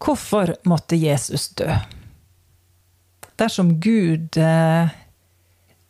Hvorfor 0.00 0.54
måtte 0.68 0.96
Jesus 0.96 1.50
dø? 1.58 1.68
Dersom 3.40 3.74
Gud 3.80 4.36
eh, 4.40 4.88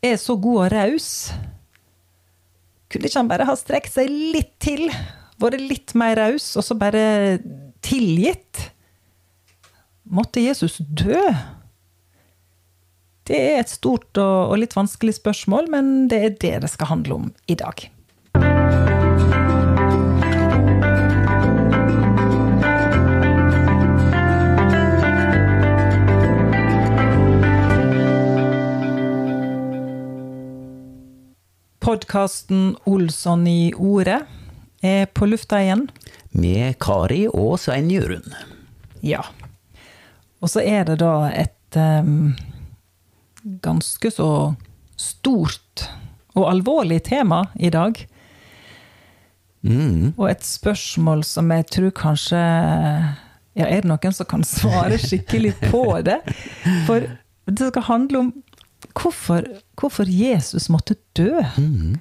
er 0.03 0.19
så 0.19 0.35
god 0.39 0.65
og 0.65 0.73
raus, 0.73 1.07
kunne 2.91 3.07
ikke 3.07 3.21
han 3.21 3.31
bare 3.31 3.47
ha 3.47 3.55
strekt 3.55 3.95
seg 3.95 4.11
litt 4.11 4.57
til? 4.63 4.89
Vært 5.41 5.63
litt 5.63 5.95
mer 5.97 6.19
raus, 6.19 6.51
og 6.59 6.65
så 6.67 6.75
bare 6.77 7.39
tilgitt? 7.83 8.67
Måtte 10.11 10.43
Jesus 10.43 10.79
dø? 10.83 11.21
Det 13.31 13.37
er 13.37 13.61
et 13.61 13.71
stort 13.71 14.17
og, 14.19 14.57
litt 14.59 14.75
vanskelig 14.75 15.15
spørsmål, 15.21 15.71
men 15.71 15.91
det 16.11 16.19
er 16.19 16.37
det 16.41 16.55
det 16.65 16.71
skal 16.73 16.91
handle 16.91 17.19
om 17.21 17.31
i 17.47 17.55
dag. 17.55 17.87
Podkasten 31.81 32.75
Olsson 32.85 33.47
i 33.47 33.73
ordet 33.73 34.19
er 34.85 35.07
på 35.17 35.25
lufta 35.25 35.57
igjen. 35.63 35.87
Med 36.29 36.75
Kari 36.77 37.23
og 37.25 37.55
Svein 37.57 37.87
Jørund. 37.89 38.35
Ja. 39.01 39.23
Og 40.45 40.51
så 40.53 40.61
er 40.61 40.85
det 40.85 40.99
da 41.01 41.31
et 41.33 41.79
um, 41.81 42.35
ganske 43.65 44.11
så 44.13 44.29
stort 44.93 45.87
og 46.37 46.51
alvorlig 46.51 46.99
tema 47.09 47.47
i 47.57 47.73
dag. 47.73 47.97
Mm. 49.65 50.13
Og 50.19 50.27
et 50.29 50.45
spørsmål 50.45 51.25
som 51.25 51.49
jeg 51.53 51.65
tror 51.73 51.91
kanskje 51.97 52.37
Ja, 53.57 53.65
er 53.65 53.81
det 53.81 53.89
noen 53.89 54.13
som 54.13 54.29
kan 54.29 54.45
svare 54.47 55.01
skikkelig 55.01 55.57
på 55.65 55.83
det? 56.05 56.21
For 56.85 57.09
det 57.49 57.73
skal 57.73 57.89
handle 57.89 58.21
om 58.21 58.31
hvorfor, 58.97 59.45
hvorfor 59.79 60.09
Jesus 60.09 60.69
måtte 60.69 60.95
dø. 61.17 61.41
Mm. 61.57 61.99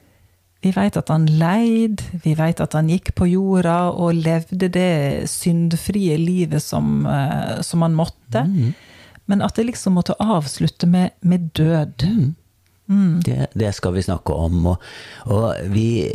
Vi 0.61 0.73
vet 0.77 0.97
at 1.01 1.09
han 1.09 1.25
leid, 1.41 2.03
vi 2.25 2.35
vet 2.37 2.61
at 2.61 2.75
han 2.77 2.91
gikk 2.93 3.15
på 3.17 3.31
jorda 3.31 3.95
og 3.97 4.19
levde 4.19 4.69
det 4.69 5.31
syndfrie 5.33 6.19
livet 6.21 6.63
som, 6.63 7.07
eh, 7.09 7.61
som 7.65 7.83
han 7.87 7.97
måtte. 7.97 8.45
Mm. 8.45 8.75
Men 9.31 9.43
at 9.47 9.57
det 9.57 9.71
liksom 9.71 9.97
måtte 9.97 10.19
avslutte 10.21 10.89
med, 10.91 11.17
med 11.21 11.51
død. 11.57 12.05
Mm. 12.91 13.21
Det, 13.25 13.47
det, 13.55 13.73
skal 13.75 13.95
vi 13.95 14.03
snakke 14.03 14.35
om. 14.35 14.67
Og, 14.67 14.83
og, 15.31 15.55
vi 15.71 16.11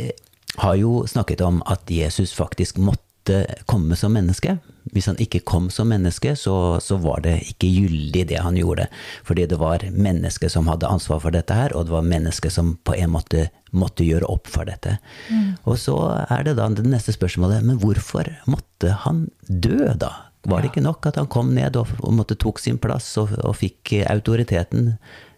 har 0.60 0.74
jo 0.78 1.06
snakket 1.08 1.40
om 1.40 1.62
at 1.66 1.90
Jesus 1.90 2.34
faktisk 2.36 2.78
måtte 2.78 3.44
komme 3.66 3.96
som 3.96 4.14
menneske. 4.14 4.58
Hvis 4.96 5.10
han 5.10 5.18
ikke 5.20 5.42
kom 5.44 5.68
som 5.72 5.90
menneske, 5.92 6.32
så, 6.40 6.80
så, 6.80 6.96
var 7.02 7.20
det 7.26 7.36
ikke 7.50 7.68
gyldig 7.68 8.22
det 8.32 8.40
han 8.40 8.56
gjorde. 8.56 8.88
Fordi 9.28 9.44
det 9.50 9.58
var 9.60 9.84
mennesket 9.92 10.54
som 10.54 10.70
hadde 10.72 10.88
ansvar 10.88 11.20
for 11.20 11.36
dette 11.36 11.56
her, 11.56 11.74
og 11.76 11.86
det 11.86 11.92
var 11.92 12.06
mennesket 12.06 12.54
som 12.54 12.78
på 12.86 12.96
en 12.96 13.12
måte 13.12 13.48
måtte 13.76 14.06
gjøre 14.06 14.28
opp 14.32 14.48
for 14.48 14.64
dette. 14.64 14.96
Mm. 15.28 15.58
Og 15.68 15.76
så 15.80 15.96
er 16.32 16.46
det 16.46 16.56
da 16.56 16.70
det 16.72 16.86
neste 16.88 17.12
spørsmålet, 17.12 17.66
men 17.66 17.80
hvorfor 17.82 18.30
måtte 18.48 18.94
han 19.04 19.26
dø, 19.48 19.92
da? 20.00 20.14
Var 20.46 20.62
det 20.62 20.70
ikke 20.70 20.84
nok 20.84 21.08
at 21.10 21.18
han 21.18 21.28
kom 21.30 21.50
ned 21.56 21.76
og, 21.76 21.90
og 22.00 22.14
måtte 22.14 22.38
tok 22.38 22.60
sin 22.62 22.78
plass 22.78 23.08
og, 23.20 23.34
og, 23.42 23.56
fikk 23.58 23.96
autoriteten 24.06 24.94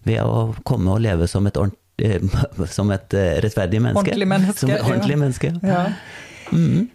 ved 0.06 0.20
å 0.20 0.52
komme 0.68 0.92
og 0.94 1.02
leve 1.02 1.26
som 1.30 1.48
et, 1.48 1.58
som 2.76 2.92
et 2.94 3.18
rettferdig 3.44 3.80
menneske? 3.82 4.04
Ordentlig 4.04 4.30
menneske. 4.34 4.60
Som 4.60 4.74
et 4.74 4.84
ordentlig 4.84 5.16
ja. 5.16 5.22
menneske. 5.24 5.54
Ja. 5.64 5.82
Mm. 6.52 6.88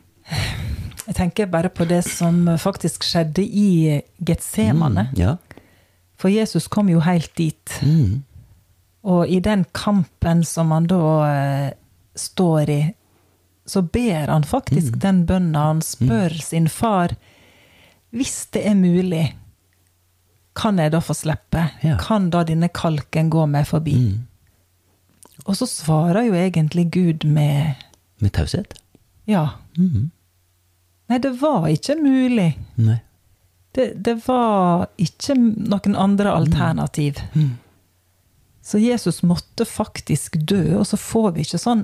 Jeg 1.08 1.16
tenker 1.18 1.50
bare 1.52 1.70
på 1.70 1.86
det 1.90 2.02
som 2.08 2.46
faktisk 2.62 3.04
skjedde 3.04 3.44
i 3.44 4.02
Getsemane. 4.24 5.10
Mm, 5.12 5.18
ja. 5.20 5.34
For 6.20 6.32
Jesus 6.32 6.68
kom 6.72 6.88
jo 6.90 7.02
helt 7.04 7.34
dit. 7.36 7.74
Mm. 7.84 8.22
Og 9.04 9.28
i 9.28 9.42
den 9.44 9.66
kampen 9.76 10.44
som 10.48 10.72
han 10.72 10.88
da 10.88 11.00
eh, 11.28 11.72
står 12.16 12.70
i, 12.72 12.82
så 13.68 13.82
ber 13.82 14.28
han 14.32 14.44
faktisk 14.48 14.94
Mm. 14.96 15.00
den 15.00 15.26
bønna. 15.26 15.66
Han 15.74 15.82
spør 15.82 16.34
sin 16.44 16.68
far 16.70 17.16
hvis 18.14 18.46
det 18.54 18.62
er 18.70 18.76
mulig, 18.76 19.34
kan 20.56 20.78
jeg 20.78 20.92
da 20.94 21.00
få 21.02 21.14
slippe? 21.18 21.64
Ja. 21.84 21.96
Kan 21.98 22.30
da 22.30 22.44
denne 22.44 22.70
kalken 22.70 23.30
gå 23.34 23.46
meg 23.50 23.66
forbi? 23.68 23.96
Mm. 23.98 24.28
Og 25.48 25.56
så 25.58 25.66
svarer 25.68 26.28
jo 26.28 26.34
egentlig 26.38 26.92
Gud 26.94 27.26
med 27.26 27.74
Med 28.22 28.32
taushet? 28.32 28.74
ja. 29.28 29.48
Mm. 29.78 30.12
Nei, 31.14 31.20
det 31.22 31.36
var 31.38 31.68
ikke 31.70 31.94
mulig. 32.02 32.48
Nei. 32.82 32.96
Det, 33.74 33.92
det 34.02 34.16
var 34.26 34.88
ikke 34.98 35.36
noen 35.38 35.98
andre 35.98 36.32
alternativ. 36.34 37.20
Mm. 37.38 37.52
Så 38.66 38.80
Jesus 38.82 39.22
måtte 39.22 39.66
faktisk 39.70 40.40
dø, 40.42 40.80
og 40.80 40.88
så 40.90 40.98
får 40.98 41.36
vi 41.36 41.46
ikke 41.46 41.62
sånn 41.62 41.84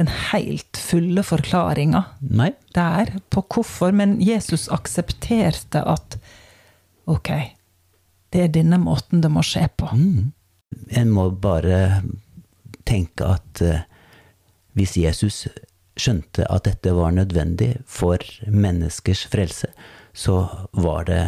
den 0.00 0.08
helt 0.32 0.78
fulle 0.80 1.22
forklaringa 1.22 2.02
der 2.74 3.12
på 3.30 3.44
hvorfor. 3.46 3.94
Men 3.94 4.16
Jesus 4.18 4.66
aksepterte 4.72 5.84
at 5.86 6.18
ok, 7.06 7.30
det 8.34 8.46
er 8.46 8.54
denne 8.58 8.80
måten 8.82 9.22
det 9.22 9.30
må 9.30 9.46
skje 9.46 9.68
på. 9.76 9.90
Mm. 9.94 10.32
En 10.98 11.14
må 11.14 11.28
bare 11.30 12.02
tenke 12.88 13.30
at 13.36 13.62
uh, 13.62 13.84
hvis 14.74 14.96
Jesus 14.98 15.44
skjønte 15.98 16.46
at 16.48 16.64
dette 16.68 16.94
var 16.96 17.14
nødvendig 17.14 17.74
for 17.86 18.22
menneskers 18.48 19.26
frelse, 19.32 19.68
så 20.12 20.46
var 20.72 21.08
det 21.08 21.22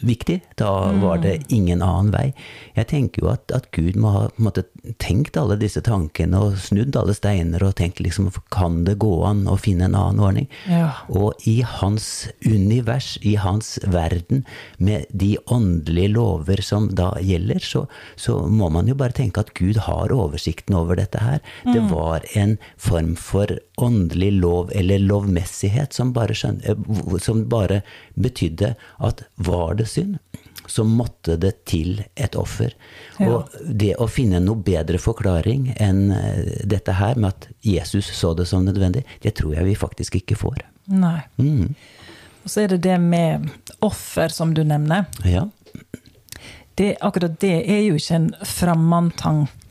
viktig. 0.00 0.40
Da 0.60 0.92
var 1.02 1.18
det 1.22 1.52
ingen 1.52 1.82
annen 1.82 2.12
vei. 2.12 2.26
Jeg 2.76 2.88
tenker 2.92 3.24
jo 3.24 3.30
at, 3.32 3.50
at 3.54 3.68
Gud 3.74 3.98
må 4.00 4.12
ha 4.14 4.24
måtte, 4.36 4.64
tenkt 5.02 5.36
alle 5.40 5.58
disse 5.60 5.82
tankene 5.84 6.40
og 6.40 6.58
snudd 6.62 6.96
alle 6.98 7.14
steiner 7.16 7.62
og 7.66 7.76
tenkt 7.80 8.02
liksom 8.04 8.30
kan 8.54 8.82
det 8.86 8.98
gå 9.02 9.12
an 9.26 9.46
å 9.50 9.56
finne 9.60 9.88
en 9.88 9.96
annen 9.98 10.22
ordning? 10.22 10.48
Ja. 10.70 10.92
Og 11.08 11.38
i 11.48 11.60
hans 11.66 12.28
univers, 12.46 13.16
i 13.26 13.36
hans 13.40 13.76
verden, 13.86 14.44
med 14.78 15.08
de 15.10 15.34
åndelige 15.46 16.14
lover 16.14 16.62
som 16.64 16.90
da 16.98 17.12
gjelder, 17.22 17.62
så, 17.64 17.86
så 18.16 18.40
må 18.46 18.70
man 18.74 18.90
jo 18.90 18.96
bare 18.98 19.16
tenke 19.16 19.42
at 19.42 19.54
Gud 19.58 19.82
har 19.88 20.14
oversikten 20.14 20.76
over 20.78 20.98
dette 21.00 21.22
her. 21.22 21.42
Det 21.66 21.82
var 21.90 22.26
en 22.38 22.56
form 22.80 23.14
for 23.18 23.58
åndelig 23.82 24.32
lov, 24.32 24.72
eller 24.74 24.98
lovmessighet, 24.98 25.92
som 25.92 26.12
bare, 26.12 26.34
skjøn, 26.34 26.60
eh, 26.64 27.18
som 27.22 27.44
bare 27.48 27.82
betydde 28.14 28.74
at 28.98 29.22
var 29.36 29.78
det 29.78 29.88
synd, 29.90 30.18
så 30.68 30.84
måtte 30.84 31.36
det 31.40 31.64
til 31.64 32.02
et 32.14 32.36
offer. 32.36 32.74
Ja. 33.18 33.30
Og 33.30 33.54
det 33.64 33.94
å 33.96 34.08
finne 34.10 34.40
noe 34.44 34.60
bedre 34.64 35.00
forklaring 35.00 35.70
enn 35.80 36.10
eh, 36.12 36.64
dette 36.68 36.98
her, 36.98 37.16
med 37.16 37.32
at 37.32 37.48
Jesus 37.64 38.10
så 38.14 38.34
det 38.36 38.48
som 38.50 38.66
nødvendig, 38.66 39.04
det 39.24 39.36
tror 39.38 39.56
jeg 39.56 39.70
vi 39.70 39.78
faktisk 39.78 40.20
ikke 40.20 40.36
får. 40.38 40.66
Nei. 40.92 41.20
Mm. 41.40 41.72
Og 42.44 42.52
så 42.52 42.64
er 42.64 42.74
det 42.74 42.82
det 42.84 42.98
med 43.00 43.48
offer, 43.84 44.32
som 44.32 44.52
du 44.56 44.62
nevner. 44.64 45.08
Ja. 45.24 45.46
Det, 46.78 46.94
akkurat 47.02 47.40
det 47.42 47.56
er 47.64 47.82
jo 47.88 47.96
ikke 47.98 48.20
en 48.20 48.28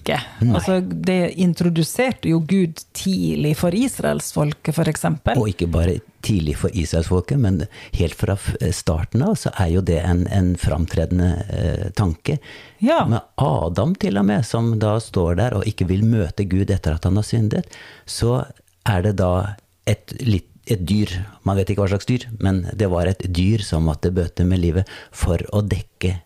framandtanke. 0.08 0.56
Altså, 0.56 0.80
det 0.82 1.34
introduserte 1.40 2.30
jo 2.30 2.40
Gud 2.40 2.80
tidlig 2.94 3.56
for 3.58 3.76
israelsfolket, 3.76 4.74
f.eks. 4.74 5.06
Og 5.36 5.48
ikke 5.50 5.68
bare 5.68 6.00
tidlig 6.22 6.58
for 6.58 6.70
israelsfolket, 6.74 7.40
men 7.40 7.62
helt 7.94 8.16
fra 8.18 8.38
starten 8.72 9.22
av 9.24 9.36
så 9.36 9.52
er 9.60 9.68
jo 9.76 9.82
det 9.82 10.00
en, 10.04 10.26
en 10.28 10.56
framtredende 10.58 11.30
eh, 11.50 11.90
tanke. 11.96 12.38
Ja. 12.80 13.06
Med 13.08 13.22
Adam 13.38 13.96
til 13.96 14.18
og 14.18 14.26
med, 14.26 14.46
som 14.46 14.78
da 14.80 14.98
står 15.00 15.36
der 15.40 15.58
og 15.60 15.68
ikke 15.68 15.88
vil 15.88 16.04
møte 16.06 16.46
Gud 16.50 16.70
etter 16.74 16.98
at 16.98 17.04
han 17.08 17.16
har 17.20 17.28
syndet, 17.28 17.68
så 18.06 18.46
er 18.88 19.04
det 19.04 19.18
da 19.20 19.56
et, 19.88 20.14
litt, 20.22 20.48
et 20.68 20.82
dyr, 20.84 21.12
man 21.48 21.56
vet 21.56 21.70
ikke 21.72 21.86
hva 21.86 21.92
slags 21.94 22.08
dyr, 22.10 22.26
men 22.44 22.66
det 22.76 22.90
var 22.92 23.08
et 23.08 23.22
dyr 23.32 23.64
som 23.64 23.86
måtte 23.88 24.12
bøte 24.12 24.44
med 24.48 24.60
livet 24.60 24.90
for 25.16 25.40
å 25.56 25.62
dekke 25.64 26.18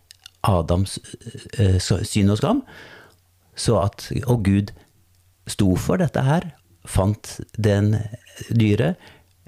Adams 0.49 0.97
eh, 1.59 1.77
så- 1.77 2.01
synd 2.07 2.33
og 2.33 2.39
skam. 2.41 2.63
Så 3.55 3.77
at, 3.81 4.07
og 4.25 4.43
Gud 4.45 4.71
sto 5.49 5.75
for 5.75 5.97
dette 6.01 6.21
her, 6.23 6.51
fant 6.87 7.39
den 7.57 7.95
dyret, 8.49 8.97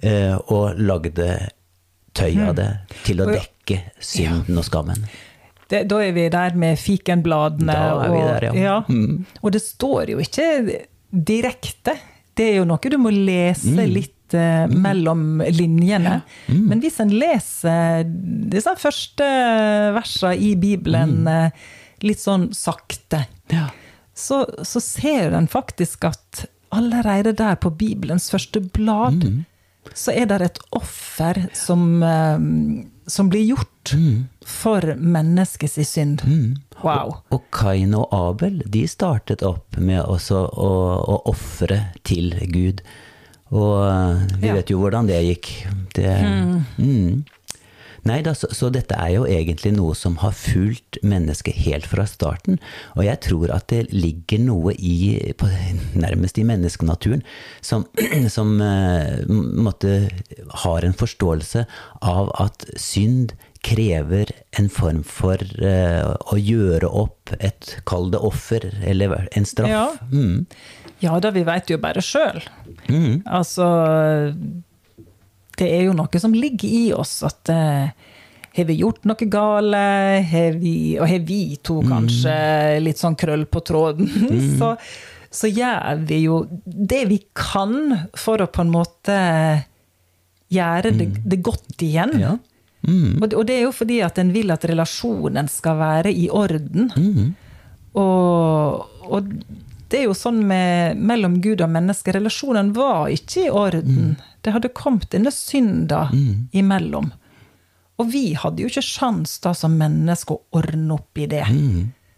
eh, 0.03 0.35
og 0.51 0.77
lagde 0.77 1.50
tøy 2.13 2.35
av 2.45 2.55
det 2.59 2.69
til 3.07 3.23
å 3.23 3.29
dekke 3.31 3.79
synden 4.03 4.59
og 4.59 4.67
skammen. 4.67 5.05
Det, 5.71 5.85
da 5.89 5.97
er 6.03 6.11
vi 6.13 6.27
der 6.29 6.53
med 6.59 6.77
fikenbladene. 6.77 7.73
Da 7.73 8.03
er 8.05 8.11
vi 8.13 8.23
der, 8.27 8.47
ja. 8.59 8.75
Mm. 8.89 9.23
Og 9.41 9.53
det 9.55 9.63
står 9.63 10.11
jo 10.13 10.19
ikke 10.21 10.49
direkte. 11.09 11.95
Det 12.35 12.51
er 12.51 12.59
jo 12.59 12.67
noe 12.69 12.91
du 12.91 12.97
må 13.01 13.09
lese 13.13 13.71
Mm. 13.73 13.94
litt 13.94 14.33
eh, 14.38 14.67
mellom 14.67 15.41
linjene. 15.53 16.19
Men 16.49 16.81
hvis 16.83 16.99
en 17.01 17.09
leser 17.13 18.03
disse 18.53 18.73
første 18.81 19.25
versene 19.95 20.35
i 20.38 20.53
Bibelen 20.59 21.23
mm. 21.25 21.63
litt 22.06 22.21
sånn 22.21 22.51
sakte, 22.53 23.25
Mm. 23.53 23.57
Ja. 23.57 23.67
Så, 24.15 24.44
så 24.63 24.80
ser 24.83 25.33
en 25.38 25.48
faktisk 25.48 26.06
at 26.06 26.45
allerede 26.74 27.33
der 27.38 27.56
på 27.62 27.69
Bibelens 27.77 28.30
første 28.33 28.60
blad, 28.74 29.24
Mm. 29.24 29.45
så 29.94 30.12
er 30.15 30.25
det 30.25 30.42
et 30.42 30.60
offer 30.71 31.50
som, 31.54 32.01
eh, 32.04 32.39
som 33.07 33.30
blir 33.30 33.44
gjort 33.45 33.94
for 34.45 34.81
menneskets 34.98 35.75
synd. 35.89 36.21
Wow. 36.83 37.18
Og 37.31 37.44
Kain 37.51 37.94
og 37.95 38.07
Abel 38.15 38.62
de 38.69 38.86
startet 38.88 39.44
opp 39.44 39.77
med 39.77 40.01
også 40.06 40.45
å, 40.50 40.69
å 41.04 41.21
ofre 41.30 41.81
til 42.04 42.31
Gud. 42.51 42.81
Og 43.51 43.86
eh, 43.86 44.24
vi 44.39 44.48
Ja. 44.48 44.54
vet 44.56 44.69
jo 44.71 44.80
hvordan 44.80 45.07
det 45.07 45.19
gikk. 45.27 45.51
Det, 45.94 46.16
mm. 46.80 47.24
Nei 48.07 48.19
da, 48.25 48.33
så, 48.35 48.50
så 48.51 48.69
dette 48.73 48.97
er 49.00 49.13
jo 49.15 49.27
egentlig 49.29 49.71
noe 49.77 49.95
som 49.95 50.17
har 50.23 50.35
fulgt 50.35 51.00
mennesket 51.07 51.55
helt 51.63 51.88
fra 51.88 52.05
starten. 52.09 52.59
Og 52.97 53.05
jeg 53.07 53.21
tror 53.23 53.53
at 53.55 53.69
det 53.71 53.85
ligger 53.95 54.44
noe 54.44 54.75
i, 54.75 55.31
på, 55.39 55.47
nærmest 55.95 56.39
i 56.39 56.45
menneskenaturen, 56.47 57.23
som, 57.63 57.88
som 58.35 58.57
eh, 58.63 59.23
måtte, 59.29 59.95
har 60.65 60.83
en 60.83 60.97
forståelse 61.00 61.65
av 62.03 62.31
at 62.44 62.67
synd 62.79 63.35
krever 63.63 64.27
en 64.59 64.67
form 64.67 65.06
for 65.07 65.39
uh, 65.63 66.09
å 66.33 66.35
gjøre 66.35 66.89
opp 66.89 67.31
et, 67.39 67.77
kall 67.88 68.09
det 68.11 68.19
offer, 68.19 68.65
eller 68.83 69.29
en 69.31 69.47
straff. 69.47 69.71
Ja. 69.71 69.85
Mm. 70.11 70.44
Ja 71.03 71.15
da, 71.23 71.31
vi 71.35 71.45
veit 71.47 71.71
jo 71.71 71.79
bare 71.83 72.03
sjøl. 72.03 72.44
Altså 73.23 73.69
Det 75.59 75.69
er 75.69 75.88
jo 75.88 75.95
noe 75.97 76.21
som 76.21 76.33
ligger 76.33 76.69
i 76.69 76.85
oss 76.95 77.21
at 77.27 77.51
eh, 77.53 77.89
har 78.53 78.69
vi 78.69 78.77
gjort 78.79 79.05
noe 79.09 79.27
gale, 79.29 79.81
har 80.29 80.57
vi, 80.61 80.75
og 81.00 81.09
har 81.09 81.25
vi 81.25 81.41
to 81.65 81.79
kanskje 81.85 82.35
litt 82.83 83.01
sånn 83.01 83.17
krøll 83.17 83.47
på 83.50 83.63
tråden, 83.65 84.09
så, 84.59 84.73
så 85.33 85.50
gjør 85.50 86.03
vi 86.09 86.23
jo 86.27 86.44
det 86.63 87.03
vi 87.09 87.19
kan 87.38 88.09
for 88.17 88.44
å 88.44 88.50
på 88.53 88.65
en 88.65 88.73
måte 88.73 89.19
gjøre 90.53 90.94
det, 90.94 91.07
det 91.25 91.41
godt 91.45 91.81
igjen. 91.81 92.13
Ja. 92.21 92.35
Mm. 92.83 93.21
Og, 93.21 93.27
det, 93.29 93.38
og 93.39 93.47
det 93.47 93.57
er 93.57 93.65
jo 93.65 93.73
fordi 93.73 94.01
at 94.06 94.19
en 94.21 94.33
vil 94.35 94.53
at 94.53 94.65
relasjonen 94.69 95.49
skal 95.49 95.79
være 95.79 96.11
i 96.13 96.27
orden. 96.29 96.91
Mm. 96.94 97.33
Og, 97.99 98.83
og 99.09 99.33
det 99.94 100.00
er 100.01 100.07
jo 100.07 100.16
sånn 100.18 100.40
med, 100.50 100.98
mellom 100.98 101.36
Gud 101.42 101.62
og 101.62 101.69
menneske. 101.69 102.16
Relasjonen 102.16 102.72
var 102.74 103.12
ikke 103.13 103.44
i 103.45 103.51
orden. 103.54 104.16
Det 104.42 104.56
hadde 104.56 104.72
kommet 104.74 105.12
denne 105.13 105.30
synda 105.31 106.07
imellom. 106.51 107.12
Og 108.01 108.10
vi 108.10 108.31
hadde 108.34 108.63
jo 108.63 108.72
ikke 108.72 108.81
sjans 108.81 109.36
da 109.44 109.51
som 109.54 109.75
mennesker 109.78 110.34
å 110.40 110.57
ordne 110.57 110.98
opp 110.98 111.22
i 111.22 111.28
det. 111.30 111.45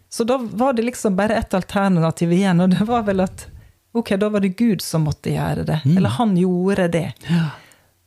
Så 0.08 0.24
da 0.24 0.38
var 0.40 0.72
det 0.72 0.86
liksom 0.88 1.18
bare 1.18 1.36
ett 1.36 1.52
alternativ 1.54 2.32
igjen, 2.32 2.64
og 2.64 2.72
det 2.72 2.88
var 2.88 3.04
vel 3.04 3.20
at 3.26 3.44
ok, 3.92 4.14
da 4.16 4.32
var 4.32 4.40
det 4.40 4.54
Gud 4.56 4.80
som 4.80 5.04
måtte 5.04 5.34
gjøre 5.34 5.68
det. 5.68 5.82
Eller 5.84 6.16
han 6.16 6.32
gjorde 6.36 6.88
det. 6.88 7.10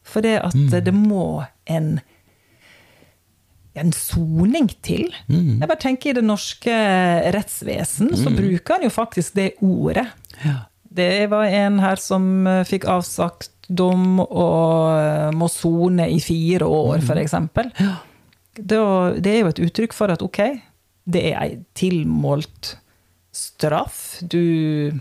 For 0.01 0.25
det 0.25 0.39
at 0.49 0.57
det 0.85 0.95
må 0.97 1.43
en 1.69 1.99
en 3.79 3.93
soning 3.95 4.69
til. 4.85 5.07
Jeg 5.59 5.67
bare 5.67 5.79
tenker 5.81 6.11
I 6.11 6.17
det 6.19 6.25
norske 6.25 6.73
rettsvesen 7.35 8.11
så 8.17 8.33
bruker 8.33 8.77
han 8.77 8.87
jo 8.87 8.91
faktisk 8.93 9.37
det 9.39 9.53
ordet. 9.65 10.07
Ja. 10.43 10.57
Det 10.89 11.29
var 11.29 11.45
en 11.45 11.79
her 11.79 12.01
som 12.01 12.47
eh, 12.49 12.65
fikk 12.67 12.87
avsagt 12.89 13.51
dom 13.69 14.17
og 14.23 14.95
eh, 14.97 15.29
må 15.37 15.49
sone 15.53 16.09
i 16.09 16.17
fire 16.23 16.65
år, 16.65 17.03
f.eks. 17.05 17.35
Det 18.59 18.79
er 18.79 19.39
jo 19.43 19.51
et 19.51 19.61
uttrykk 19.67 19.93
for 19.95 20.11
at 20.11 20.23
ok, 20.25 20.41
det 21.09 21.21
er 21.29 21.37
ei 21.43 21.51
tilmålt 21.77 22.73
straff. 23.35 24.19
Du 24.25 24.91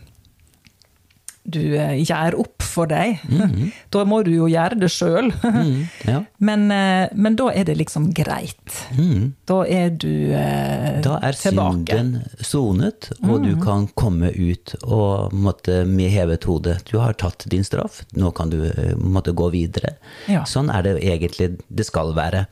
du 1.48 1.62
eh, 1.78 1.96
gjør 2.04 2.36
opp 2.44 2.64
for 2.64 2.90
deg. 2.90 3.22
Da 3.94 4.02
må 4.08 4.20
du 4.26 4.30
jo 4.34 4.48
gjøre 4.50 4.76
det 4.78 4.90
sjøl. 4.92 5.30
Mm. 5.42 5.88
Ja. 6.08 6.20
Men, 6.48 6.66
eh, 6.70 7.08
men 7.16 7.36
da 7.38 7.48
er 7.50 7.64
det 7.66 7.74
liksom 7.80 8.10
greit. 8.14 8.76
Mm. 8.96 9.32
Da 9.48 9.62
er 9.66 9.90
du 9.90 10.30
eh, 10.36 11.00
Da 11.04 11.18
er 11.24 11.36
tilbake. 11.36 11.96
synden 11.96 12.44
sonet, 12.44 13.10
og 13.24 13.42
du 13.44 13.54
kan 13.62 13.88
komme 13.98 14.30
ut 14.34 14.74
og 14.84 15.34
måtte 15.34 15.82
med 15.88 16.12
hevet 16.14 16.46
hode. 16.48 16.76
Du 16.88 16.98
har 17.02 17.16
tatt 17.18 17.46
din 17.50 17.66
straff, 17.66 18.02
nå 18.14 18.30
kan 18.36 18.52
du 18.52 18.60
eh, 18.70 18.94
måtte 18.96 19.34
gå 19.36 19.50
videre. 19.54 19.96
Ja. 20.30 20.44
Sånn 20.48 20.70
er 20.70 20.86
det 20.86 20.96
egentlig 21.02 21.56
det 21.68 21.88
skal 21.88 22.14
være. 22.16 22.46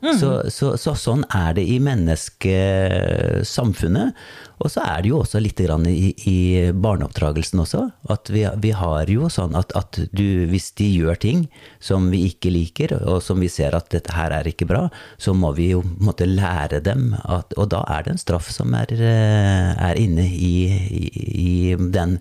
Så, 0.00 0.48
så, 0.48 0.80
så 0.80 0.96
sånn 0.96 1.28
er 1.36 1.52
det 1.58 1.64
i 1.68 1.76
menneskesamfunnet. 1.84 4.16
Og 4.60 4.68
så 4.72 4.80
er 4.84 5.02
det 5.02 5.08
jo 5.10 5.18
også 5.22 5.40
litt 5.40 5.60
grann 5.60 5.86
i, 5.88 6.14
i 6.28 6.70
barneoppdragelsen 6.72 7.60
også. 7.62 7.90
At 8.12 8.30
vi, 8.32 8.46
vi 8.60 8.70
har 8.76 9.10
jo 9.12 9.28
sånn 9.32 9.54
at, 9.56 9.72
at 9.76 9.98
du, 10.16 10.46
hvis 10.50 10.72
de 10.80 10.88
gjør 10.90 11.16
ting 11.20 11.48
som 11.84 12.10
vi 12.12 12.24
ikke 12.28 12.50
liker, 12.52 12.94
og 13.00 13.22
som 13.24 13.40
vi 13.40 13.48
ser 13.52 13.74
at 13.76 13.90
dette 13.92 14.12
her 14.16 14.30
er 14.36 14.46
ikke 14.50 14.68
bra, 14.68 14.88
så 15.20 15.34
må 15.36 15.52
vi 15.56 15.70
jo 15.72 15.80
måtte 16.00 16.26
lære 16.28 16.80
dem 16.84 17.14
at 17.20 17.54
Og 17.60 17.68
da 17.72 17.80
er 17.90 18.02
det 18.04 18.10
en 18.14 18.20
straff 18.20 18.50
som 18.52 18.74
er, 18.76 18.86
eh, 18.92 19.70
er 19.88 19.94
inne 20.00 20.24
i, 20.28 20.54
i, 21.00 21.04
i 21.40 21.76
den 21.76 22.18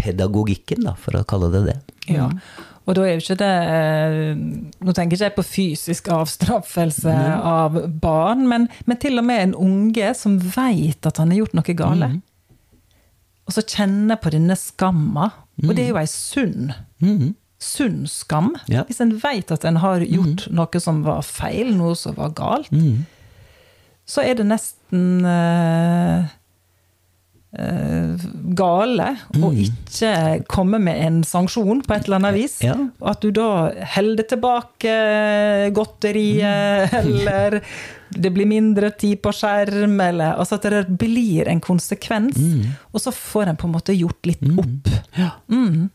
pedagogikken, 0.00 0.84
da, 0.88 0.94
for 0.96 1.16
å 1.18 1.24
kalle 1.28 1.50
det 1.52 1.62
det. 1.68 1.78
Ja. 2.10 2.30
Og 2.88 2.94
da 2.96 3.02
er 3.06 3.12
jo 3.14 3.20
ikke 3.22 3.36
det 3.38 3.50
eh, 3.70 4.30
Nå 4.80 4.92
tenker 4.96 5.14
jeg 5.14 5.18
ikke 5.20 5.26
jeg 5.28 5.34
på 5.36 5.44
fysisk 5.46 6.08
avstraffelse 6.14 7.12
av 7.44 7.76
barn, 8.02 8.46
men, 8.48 8.68
men 8.88 8.96
til 9.02 9.18
og 9.20 9.26
med 9.28 9.42
en 9.44 9.54
unge 9.54 10.14
som 10.18 10.38
veit 10.56 11.06
at 11.06 11.20
han 11.20 11.30
har 11.30 11.42
gjort 11.42 11.54
noe 11.60 11.76
gale. 11.78 12.08
Og 13.46 13.54
så 13.54 13.62
kjenner 13.66 14.18
på 14.22 14.30
denne 14.32 14.56
skamma. 14.58 15.28
Og 15.66 15.74
det 15.76 15.84
er 15.84 15.92
jo 15.92 16.00
ei 16.00 16.06
sunn, 16.10 16.72
Mhm. 17.02 17.34
sunn 17.60 18.06
skam. 18.08 18.54
Ja. 18.72 18.84
Hvis 18.88 19.00
en 19.04 19.12
veit 19.20 19.50
at 19.52 19.64
en 19.68 19.76
har 19.82 20.00
gjort 20.00 20.46
noe 20.50 20.80
som 20.80 21.02
var 21.04 21.20
feil, 21.26 21.74
noe 21.76 21.94
som 21.98 22.14
var 22.16 22.30
galt, 22.30 22.70
Mhm. 22.72 23.04
så 24.08 24.22
er 24.24 24.34
det 24.40 24.46
nesten 24.46 25.24
eh, 25.26 26.24
eh, 27.58 28.26
gale 28.56 29.08
å 29.36 29.52
ikke 29.52 30.12
komme 30.50 30.80
med 30.82 31.00
en 31.06 31.20
sanksjon 31.26 31.82
på 31.86 31.96
et 31.96 32.08
eller 32.08 32.20
annet 32.20 32.36
vis. 32.38 32.58
Ja. 32.64 32.76
At 33.00 33.22
du 33.24 33.30
da 33.34 33.70
holder 33.96 34.28
tilbake 34.30 34.96
godteriet, 35.76 36.94
eller 37.02 37.60
det 38.10 38.32
blir 38.34 38.48
mindre 38.50 38.90
tid 38.98 39.20
på 39.22 39.32
skjerm, 39.34 39.98
eller 40.02 40.34
altså 40.34 40.58
at 40.58 40.68
det 40.72 40.98
blir 41.00 41.48
en 41.50 41.62
konsekvens. 41.62 42.38
Og 42.90 43.02
så 43.02 43.14
får 43.14 43.52
en 43.52 43.60
på 43.60 43.70
en 43.70 43.76
måte 43.78 43.96
gjort 43.96 44.30
litt 44.30 44.44
opp. 44.50 44.92
Ja. 45.18 45.34
Mm. 45.50 45.88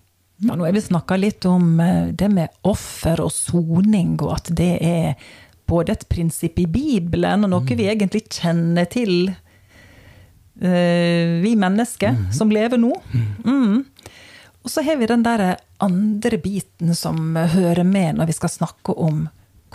Ja, 0.43 0.55
nå 0.55 0.65
har 0.65 0.73
vi 0.75 0.81
snakka 0.83 1.15
litt 1.15 1.45
om 1.47 1.79
eh, 1.79 2.11
det 2.11 2.27
med 2.27 2.51
offer 2.67 3.21
og 3.23 3.31
soning, 3.31 4.17
og 4.19 4.33
at 4.35 4.51
det 4.57 4.73
er 4.83 5.13
både 5.65 5.95
et 5.95 6.03
prinsipp 6.11 6.59
i 6.61 6.67
Bibelen 6.69 7.47
og 7.47 7.53
noe 7.53 7.77
vi 7.79 7.87
egentlig 7.89 8.25
kjenner 8.27 8.89
til, 8.91 9.31
vi 10.55 11.51
mennesker 11.59 12.15
som 12.33 12.51
lever 12.53 12.79
nå. 12.79 12.93
Mm. 13.43 13.81
Og 14.63 14.71
så 14.71 14.81
har 14.81 14.95
vi 14.97 15.09
den 15.09 15.23
der 15.25 15.57
andre 15.83 16.37
biten 16.41 16.95
som 16.95 17.35
hører 17.35 17.83
med 17.83 18.15
når 18.17 18.31
vi 18.31 18.35
skal 18.37 18.53
snakke 18.53 18.95
om 18.95 19.25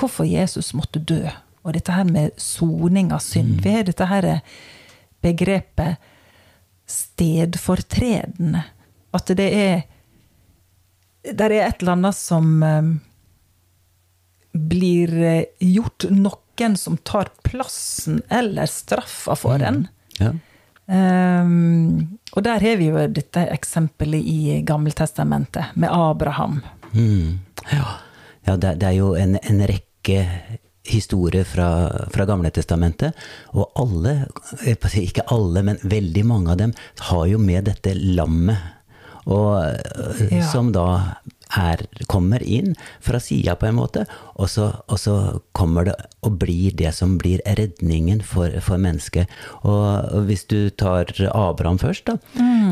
hvorfor 0.00 0.25
Jesus 0.25 0.72
måtte 0.75 1.02
dø. 1.04 1.20
Og 1.62 1.76
dette 1.76 1.92
her 1.92 2.08
med 2.08 2.32
soning 2.40 3.12
av 3.12 3.20
synd. 3.22 3.60
Vi 3.62 3.75
har 3.75 3.84
dette 3.84 4.08
her 4.08 4.40
begrepet 5.20 6.00
stedfortredende. 6.90 8.64
At 9.12 9.32
det 9.37 9.50
er 9.54 9.82
Der 11.20 11.52
er 11.52 11.66
et 11.66 11.82
eller 11.82 11.92
annet 11.92 12.16
som 12.16 12.62
eh, 12.64 12.87
blir 14.56 15.10
eh, 15.20 15.50
gjort 15.60 16.06
noen 16.08 16.76
som 16.80 16.96
tar 16.96 17.28
plassen 17.44 18.22
eller 18.32 18.64
straffa 18.64 19.37
for 19.37 19.60
en. 19.60 19.82
Ja. 20.16 20.32
Um, 20.90 22.18
og 22.35 22.42
der 22.42 22.62
har 22.62 22.78
vi 22.80 22.88
jo 22.90 23.02
dette 23.14 23.44
eksempelet 23.54 24.26
i 24.26 24.62
Gammeltestamentet, 24.66 25.76
med 25.78 25.88
Abraham. 25.92 26.61
Mm. 26.92 27.38
Ja, 27.70 27.87
ja 28.49 28.56
det, 28.56 28.73
det 28.80 28.88
er 28.88 28.97
jo 28.99 29.12
en, 29.14 29.37
en 29.38 29.62
rekke 29.70 30.25
historier 30.90 31.44
fra, 31.47 31.68
fra 32.11 32.26
Gamletestamentet, 32.26 33.14
og 33.54 33.70
alle, 33.78 34.16
ikke 34.66 35.26
alle, 35.30 35.62
men 35.62 35.78
veldig 35.82 36.25
mange 36.26 36.50
av 36.54 36.61
dem 36.62 36.75
har 37.11 37.26
jo 37.30 37.38
med 37.38 37.68
dette 37.70 37.94
lammet, 37.94 38.59
og, 39.26 39.61
øh, 39.62 40.26
Ja. 40.32 40.42
som 40.50 40.73
da 40.73 40.87
er, 41.59 41.85
kommer 42.11 42.42
inn 42.42 42.75
fra 43.02 43.21
sida 43.23 43.57
på 43.59 43.69
en 43.69 43.78
måte, 43.78 44.04
og 44.37 44.50
så, 44.50 44.71
og 44.87 45.00
så 45.00 45.16
kommer 45.57 45.88
det 45.88 45.97
og 46.26 46.37
blir 46.42 46.75
det 46.76 46.92
som 46.97 47.16
blir 47.21 47.40
redningen 47.59 48.21
for, 48.26 48.52
for 48.64 48.80
mennesket. 48.80 49.30
Og 49.64 50.26
hvis 50.28 50.45
du 50.50 50.69
tar 50.71 51.09
Abraham 51.33 51.80
først, 51.80 52.11
da, 52.11 52.19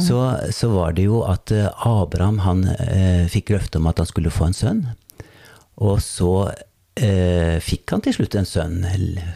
så, 0.05 0.21
så 0.55 0.73
var 0.75 0.97
det 0.99 1.09
jo 1.09 1.23
at 1.29 1.53
eh, 1.55 1.69
Abraham 1.89 2.43
han 2.45 2.65
eh, 2.77 3.27
fikk 3.31 3.55
løfte 3.57 3.81
om 3.81 3.89
at 3.91 4.03
han 4.03 4.09
skulle 4.09 4.33
få 4.33 4.51
en 4.51 4.59
sønn. 4.59 4.83
Og 5.79 6.01
så 6.03 6.33
eh, 6.99 7.59
fikk 7.63 7.95
han 7.95 8.03
til 8.05 8.17
slutt 8.19 8.37
en 8.39 8.49
sønn. 8.49 8.79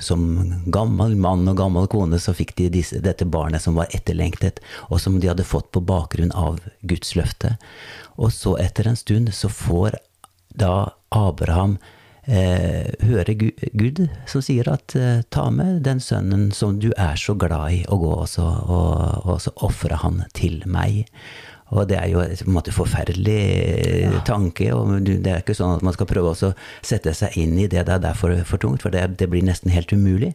Som 0.02 0.26
gammel 0.75 1.16
mann 1.16 1.46
og 1.50 1.58
gammel 1.61 1.88
kone 1.92 2.20
så 2.22 2.34
fikk 2.37 2.56
de 2.58 2.68
disse, 2.75 3.00
dette 3.04 3.28
barnet 3.28 3.64
som 3.64 3.78
var 3.78 3.92
etterlengtet, 3.94 4.62
og 4.90 5.00
som 5.02 5.20
de 5.20 5.30
hadde 5.30 5.46
fått 5.46 5.70
på 5.75 5.84
bakgrunn 5.87 6.34
av 6.37 6.61
Guds 6.88 7.14
løfte. 7.18 7.56
Og 8.16 8.33
så 8.35 8.57
etter 8.61 8.88
en 8.88 8.99
stund 8.99 9.33
så 9.35 9.49
får 9.52 9.99
da 10.52 10.92
Abraham 11.14 11.78
eh, 12.25 12.92
høre 13.07 13.35
Gud, 13.35 14.04
som 14.28 14.45
sier 14.45 14.69
at 14.73 14.97
eh, 14.99 15.23
ta 15.33 15.49
med 15.54 15.83
den 15.87 16.02
sønnen 16.02 16.50
som 16.57 16.78
du 16.83 16.90
er 16.97 17.16
så 17.21 17.35
glad 17.38 17.78
i, 17.78 17.81
og 17.88 18.04
gå 18.04 18.12
også, 18.26 18.45
og, 18.66 19.25
og 19.25 19.40
så 19.45 19.54
ofre 19.64 20.02
han 20.04 20.23
til 20.37 20.62
meg. 20.66 21.07
Og 21.73 21.87
det 21.88 21.97
er 21.97 22.11
jo 22.12 22.21
på 22.21 22.50
en 22.50 22.57
måte 22.57 22.73
forferdelig 22.75 23.37
ja. 24.04 24.19
tanke. 24.28 24.66
og 24.76 25.07
Det 25.09 25.31
er 25.31 25.40
ikke 25.40 25.57
sånn 25.57 25.78
at 25.78 25.85
man 25.87 25.95
skal 25.97 26.09
prøve 26.11 26.35
å 26.35 26.50
sette 26.85 27.14
seg 27.16 27.38
inn 27.40 27.54
i 27.57 27.64
det. 27.64 27.87
Det 27.88 27.95
er 27.95 28.02
derfor 28.02 28.35
for 28.49 28.61
tungt, 28.61 28.85
for 28.85 28.92
det, 28.92 29.07
det 29.23 29.31
blir 29.33 29.45
nesten 29.47 29.73
helt 29.73 29.92
umulig. 29.92 30.35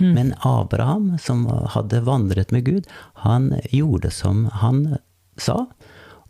Mm. 0.00 0.14
Men 0.16 0.32
Abraham, 0.48 1.10
som 1.20 1.44
hadde 1.74 2.00
vandret 2.08 2.54
med 2.56 2.64
Gud, 2.70 2.88
han 3.26 3.52
gjorde 3.68 4.14
som 4.16 4.46
han 4.62 4.96
sa. 5.36 5.66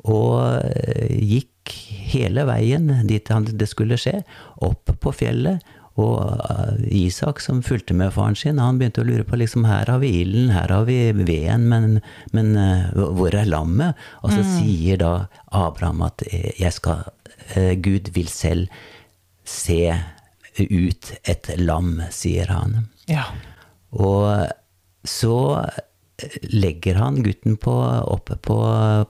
Og 0.09 0.63
gikk 1.13 1.75
hele 2.09 2.47
veien 2.49 2.89
dit 3.09 3.33
det 3.61 3.69
skulle 3.69 3.99
skje, 4.01 4.23
opp 4.65 4.95
på 5.03 5.13
fjellet 5.13 5.65
og 5.99 6.21
eh, 6.47 6.85
Isak, 6.95 7.41
som 7.43 7.63
fulgte 7.67 7.97
med 7.99 8.13
faren 8.15 8.37
sin, 8.39 8.61
han 8.63 8.79
begynte 8.79 9.03
å 9.03 9.09
lure 9.09 9.27
på 9.27 9.39
liksom, 9.41 9.67
her 9.67 9.91
har 9.91 9.99
vi 10.03 10.13
ilden, 10.21 10.53
her 10.55 10.71
har 10.71 10.87
vi 10.87 10.99
veden, 11.17 11.67
men, 11.73 11.99
men 12.37 12.53
uh, 12.55 12.93
hvor 13.19 13.35
er 13.35 13.51
lammet? 13.51 13.99
Og 14.23 14.31
så 14.31 14.45
mm. 14.45 14.53
sier 14.53 15.01
da 15.03 15.13
Abraham 15.51 16.05
at 16.07 16.23
eh, 16.31 16.69
skal, 16.75 17.09
Gud 17.83 18.13
vil 18.15 18.31
selv 18.31 18.71
se 19.49 19.91
ut 20.59 21.13
et 21.25 21.51
lam, 21.59 21.97
sier 22.15 22.51
han. 22.53 22.89
Ja. 23.11 23.25
Og 23.97 24.53
så 25.09 25.39
legger 26.43 26.99
han 26.99 27.23
gutten 27.23 27.57
på, 27.57 27.75
oppe 28.11 28.37
på, 28.37 28.59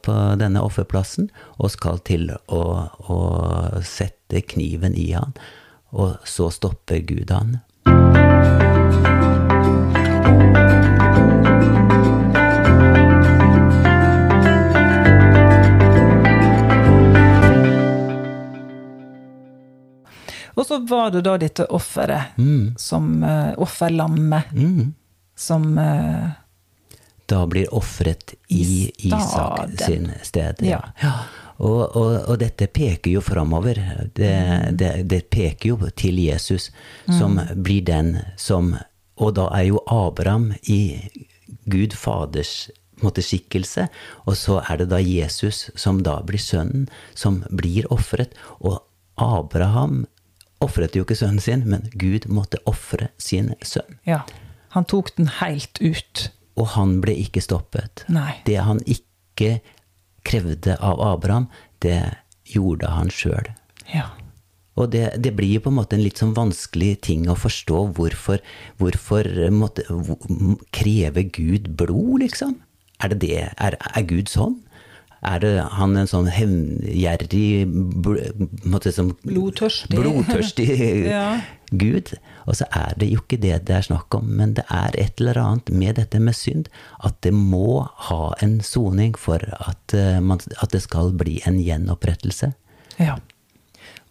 på, 0.05 0.17
denne 0.41 0.61
offerplassen 0.61 1.31
og 1.57 1.73
skal 1.73 2.03
til 2.05 2.29
å, 2.47 2.63
å 3.09 3.19
sette 3.87 4.43
kniven 4.45 4.97
i 4.99 5.11
han 5.17 5.33
og 5.91 6.29
så 6.29 6.51
stopper 6.53 6.99
Gud 6.99 7.31
han. 7.31 7.59
Og 20.59 20.67
så 20.67 20.81
var 20.91 21.13
det 21.15 21.23
da 21.23 21.37
dette 21.39 21.69
offeret, 21.71 22.35
mm. 22.37 22.75
som 22.77 23.23
uh, 23.23 23.55
offerlammet, 23.63 24.51
mm. 24.53 24.89
som 25.39 25.69
uh, 25.79 26.35
Da 27.29 27.43
blir 27.47 27.69
ofret 27.75 28.35
i, 28.49 28.89
Isak 29.11 29.75
sin 29.83 30.11
sted. 30.25 30.63
Ja. 30.65 30.81
ja. 31.03 31.13
Og, 31.59 31.97
og, 31.97 32.13
og, 32.23 32.37
dette 32.41 32.69
peker 32.71 33.19
jo 33.19 33.21
framover. 33.25 33.81
Det, 34.15 34.33
det, 34.79 34.93
det, 35.11 35.25
peker 35.31 35.75
jo 35.75 35.91
til 35.99 36.21
Jesus, 36.23 36.71
som 37.05 37.37
mm. 37.37 37.63
blir 37.67 37.83
den 37.85 38.15
som 38.39 38.77
Og 39.19 39.35
da 39.35 39.49
er 39.51 39.65
jo 39.67 39.81
Abraham 39.91 40.53
i 40.71 41.11
Gud 41.67 41.97
Faders 41.99 42.69
måte, 43.03 43.23
skikkelse, 43.23 43.89
og 44.27 44.37
så 44.39 44.61
er 44.69 44.81
det 44.81 44.89
da 44.93 45.01
Jesus 45.03 45.69
som 45.79 46.03
da 46.07 46.19
blir 46.27 46.43
sønnen, 46.43 46.87
som 47.19 47.43
blir 47.51 47.87
ofret. 47.95 48.35
Og 48.59 48.81
Abraham 49.19 50.05
ofret 50.63 50.97
jo 50.97 51.05
ikke 51.07 51.19
sønnen 51.19 51.43
sin, 51.43 51.67
men 51.67 51.89
Gud 51.99 52.29
måtte 52.31 52.63
ofre 52.67 53.11
sin 53.19 53.55
sønn. 53.63 53.99
Ja, 54.07 54.25
Han 54.77 54.85
tok 54.85 55.15
den 55.17 55.31
helt 55.41 55.79
ut. 55.81 56.29
Og 56.59 56.73
han 56.75 56.99
ble 57.05 57.15
ikke 57.23 57.43
stoppet. 57.45 58.05
Nei. 58.13 58.41
Det 58.47 58.59
han 58.67 58.81
ikke 58.87 59.59
krevde 60.27 60.75
av 60.85 61.01
Abraham, 61.01 61.47
det 61.85 62.01
gjorde 62.49 62.91
han 62.91 63.13
sjøl. 63.13 63.53
Ja. 63.93 64.09
Og 64.79 64.93
det, 64.93 65.05
det, 65.23 65.33
blir 65.35 65.63
på 65.63 65.73
en 65.73 65.79
måte 65.79 65.97
en 65.97 66.05
litt 66.05 66.21
sånn 66.21 66.37
vanskelig 66.37 66.93
ting 67.09 67.27
å 67.31 67.37
forstå. 67.39 67.83
Hvorfor, 67.99 68.43
hvorfor 68.79 69.27
måtte, 69.55 69.87
krever 70.75 71.27
Gud 71.35 71.73
blod, 71.79 72.23
liksom? 72.23 72.59
Er 73.03 73.15
det 73.15 73.21
det? 73.25 73.43
Er, 73.59 73.79
er 73.79 74.07
Gud 74.07 74.31
sånn? 74.31 74.59
Er 75.27 75.41
det 75.43 75.53
han 75.75 75.97
en 75.99 76.07
sånn 76.07 76.29
hevngjerrig 76.31 77.67
Blodtørstig. 79.27 79.97
blodtørstig 79.99 80.69
ja. 81.11 81.41
Gud? 81.75 82.13
Og 82.47 82.57
så 82.61 82.69
er 82.71 82.95
det 83.01 83.11
jo 83.11 83.19
ikke 83.21 83.41
det 83.43 83.57
det 83.69 83.75
er 83.77 83.89
snakk 83.89 84.15
om, 84.15 84.29
men 84.39 84.55
det 84.57 84.65
er 84.73 84.95
et 84.95 85.19
eller 85.21 85.41
annet 85.43 85.73
med 85.75 85.99
dette 85.99 86.21
med 86.23 86.39
synd. 86.39 86.71
At 87.05 87.19
det 87.27 87.35
må 87.35 87.89
ha 88.09 88.31
en 88.45 88.61
soning 88.65 89.19
for 89.19 89.43
at, 89.59 89.95
eh, 89.95 90.21
man, 90.23 90.41
at, 90.63 90.71
det 90.73 90.85
skal 90.87 91.13
bli 91.19 91.41
en 91.51 91.59
gjenopprettelse. 91.61 92.53
Ja. 93.03 93.19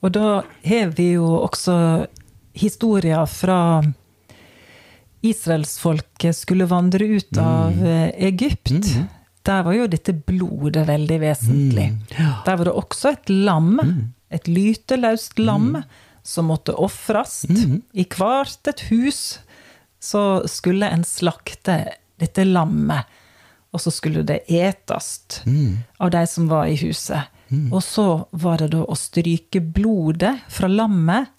Og 0.03 0.13
da 0.13 0.43
har 0.67 0.91
vi 0.99 1.13
jo 1.15 1.31
også 1.39 2.05
historier 2.57 3.25
fra 3.31 3.81
israelsfolket 5.25 6.35
skulle 6.37 6.67
vandre 6.69 7.07
ut 7.17 7.39
av 7.41 7.73
mm. 7.73 7.85
Eh, 7.87 8.09
Egypt. 8.27 8.75
Mm 8.75 9.13
der 9.47 9.63
var 9.65 9.75
jo 9.77 9.87
dette 9.91 10.13
blodet 10.27 10.85
veldig 10.87 11.19
vesentlig. 11.23 11.87
Mm, 11.93 12.01
ja. 12.17 12.31
Der 12.45 12.59
var 12.59 12.69
det 12.69 12.75
også 12.75 13.13
et 13.15 13.31
lam, 13.31 13.73
mm. 13.79 14.01
et 14.35 14.49
lyteløst 14.51 15.39
lam, 15.39 15.69
mm. 15.77 15.85
som 16.27 16.49
måtte 16.51 16.75
ofres. 16.75 17.45
Mm. 17.49 17.79
I 17.93 18.07
hvert 18.17 18.71
et 18.71 18.83
hus 18.91 19.21
så 20.03 20.23
skulle 20.49 20.89
en 20.91 21.05
slakte 21.07 21.79
dette 22.21 22.45
lammet, 22.47 23.07
og 23.73 23.81
så 23.83 23.91
skulle 23.93 24.23
det 24.25 24.43
etes 24.49 25.41
mm. 25.45 25.73
av 26.01 26.11
de 26.15 26.23
som 26.29 26.47
var 26.49 26.69
i 26.71 26.77
huset. 26.79 27.33
Mm. 27.49 27.71
Og 27.71 27.81
så 27.83 28.07
var 28.35 28.59
det 28.61 28.71
da 28.75 28.83
å 28.83 28.95
stryke 28.97 29.61
blodet 29.61 30.33
fra 30.51 30.69
lammet 30.71 31.33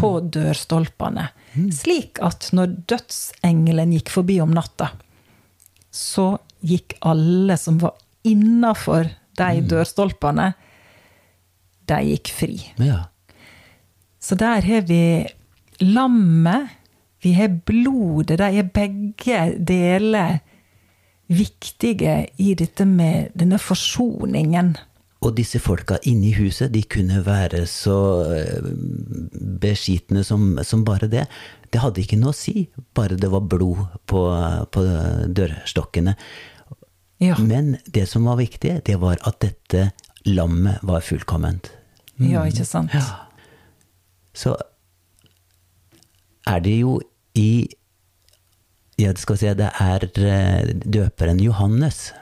på 0.00 0.08
dørstolpene. 0.34 1.28
Slik 1.72 2.18
at 2.24 2.48
når 2.56 2.72
dødsengelen 2.90 3.92
gikk 3.94 4.10
forbi 4.16 4.40
om 4.42 4.54
natta, 4.56 4.90
så 5.96 6.36
gikk 6.66 6.96
alle 7.06 7.56
som 7.60 7.78
var 7.80 7.96
innafor 8.26 9.08
de 9.36 9.50
mm. 9.60 9.68
dørstolpene, 9.70 10.50
de 11.86 12.00
gikk 12.10 12.32
fri. 12.34 12.56
Ja. 12.82 13.06
Så 14.20 14.38
der 14.38 14.64
har 14.66 14.86
vi 14.88 15.26
lammet, 15.80 16.72
vi 17.22 17.32
har 17.36 17.54
blodet. 17.66 18.38
De 18.40 18.48
er 18.60 18.68
begge 18.74 19.38
deler 19.56 20.40
viktige 21.26 22.26
i 22.38 22.52
dette 22.58 22.86
med 22.86 23.32
denne 23.38 23.58
forsoningen. 23.58 24.74
Og 25.24 25.32
disse 25.36 25.58
folka 25.62 25.96
inni 26.04 26.34
huset, 26.36 26.68
de 26.74 26.82
kunne 26.84 27.22
være 27.24 27.62
så 27.70 27.98
eh, 28.36 28.66
beskitne 29.62 30.22
som, 30.26 30.58
som, 30.66 30.84
bare 30.84 31.08
det. 31.10 31.24
Det 31.72 31.80
hadde 31.82 32.02
ikke 32.02 32.18
noe 32.20 32.34
å 32.34 32.36
si, 32.36 32.66
bare 32.94 33.16
det 33.18 33.30
var 33.32 33.46
blod 33.48 33.80
på, 34.10 34.26
på 34.72 34.84
dørstokkene. 35.32 36.16
Ja. 37.24 37.38
Men 37.40 37.78
det 37.88 38.04
som 38.10 38.28
var 38.28 38.36
viktig, 38.42 38.74
det 38.84 38.98
var 39.00 39.16
at 39.24 39.40
dette 39.40 39.90
lammet 40.28 40.84
var 40.84 41.00
fullkomment. 41.00 41.72
Mm. 42.20 42.28
Ja, 42.34 42.44
ikke 42.48 42.68
sant? 42.68 42.92
Ja. 42.92 43.24
Så 44.36 44.52
er 46.46 46.62
det 46.64 46.78
jo 46.78 47.00
i 47.36 47.66
Ja, 48.96 49.10
skal 49.20 49.36
si 49.36 49.50
det 49.52 49.68
er 49.76 50.04
eh, 50.08 50.70
døperen 50.72 51.40
Johannes 51.42 52.14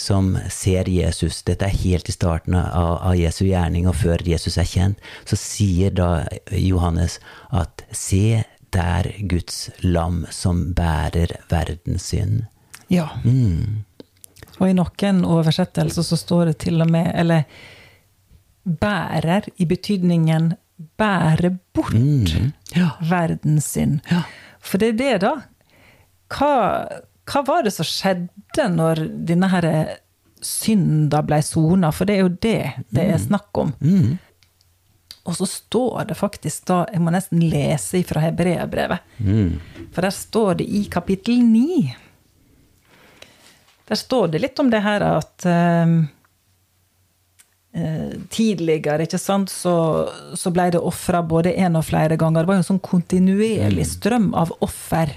som 0.00 0.32
ser 0.48 0.88
Jesus. 0.88 1.42
Dette 1.44 1.68
er 1.68 1.82
helt 1.82 2.08
i 2.08 2.14
starten 2.14 2.56
av, 2.56 2.96
av 3.04 3.18
Jesu 3.18 3.44
gjerning, 3.44 3.88
og 3.90 3.98
før 4.00 4.24
Jesus 4.24 4.56
er 4.60 4.68
kjent. 4.68 5.10
Så 5.28 5.36
sier 5.40 5.92
da 5.92 6.24
Johannes 6.56 7.18
at 7.52 7.84
se 7.92 8.42
der 8.72 9.10
Guds 9.28 9.68
lam 9.82 10.24
som 10.32 10.70
bærer 10.78 11.34
verdens 11.50 12.08
synd. 12.12 12.46
Ja. 12.90 13.10
Mm. 13.24 13.84
Og 14.60 14.66
i 14.70 14.76
noen 14.76 15.22
oversettelser 15.26 16.06
så 16.06 16.18
står 16.18 16.50
det 16.50 16.58
til 16.66 16.82
og 16.82 16.90
med 16.90 17.12
Eller 17.16 17.46
bærer 18.64 19.46
i 19.56 19.66
betydningen 19.68 20.52
bære 21.00 21.52
bort 21.74 21.94
mm, 21.94 22.52
ja. 22.76 22.90
verdens 23.04 23.72
synd. 23.74 24.00
Ja. 24.10 24.22
For 24.60 24.80
det 24.80 24.94
er 24.94 24.98
det, 25.00 25.14
da. 25.24 25.32
Hva, 26.30 26.52
hva, 27.28 27.42
var 27.46 27.64
det 27.66 27.72
som 27.74 27.88
skjedde 27.88 28.28
når 28.58 29.04
denne 29.28 29.48
her 29.52 29.68
synda 30.42 31.22
ble 31.22 31.40
sona? 31.44 31.92
For 31.92 32.08
det 32.08 32.16
er 32.16 32.24
jo 32.24 32.34
det 32.34 32.60
det 32.90 33.06
er 33.06 33.16
mm. 33.16 33.24
snakk 33.28 33.62
om. 33.62 33.72
Mm. 33.80 34.18
Og 35.28 35.36
så 35.36 35.46
står 35.46 36.08
det 36.08 36.16
faktisk 36.16 36.64
da 36.70 36.78
Jeg 36.88 37.02
må 37.04 37.12
nesten 37.12 37.42
lese 37.44 38.00
fra 38.08 38.22
hebreerbrevet. 38.24 39.04
Mm. 39.18 39.58
For 39.92 40.06
der 40.06 40.14
står 40.16 40.62
det 40.62 40.70
i 40.70 40.86
kapittel 40.90 41.42
9 41.44 41.96
der 43.90 43.98
står 43.98 44.28
det 44.30 44.38
litt 44.38 44.58
om 44.62 44.68
det 44.70 44.78
her 44.84 45.02
at 45.02 45.44
uh, 45.50 45.94
tidligere 48.30 49.02
ikke 49.02 49.18
sant, 49.18 49.50
så, 49.50 49.72
så 50.38 50.52
ble 50.54 50.68
det 50.70 50.78
ofra 50.78 51.24
både 51.26 51.56
én 51.58 51.74
og 51.74 51.88
flere 51.88 52.14
ganger. 52.18 52.44
Det 52.44 52.50
var 52.52 52.60
jo 52.60 52.62
en 52.62 52.68
sånn 52.68 52.84
kontinuerlig 52.86 53.82
mm. 53.82 53.90
strøm 53.90 54.28
av 54.38 54.54
offer 54.62 55.10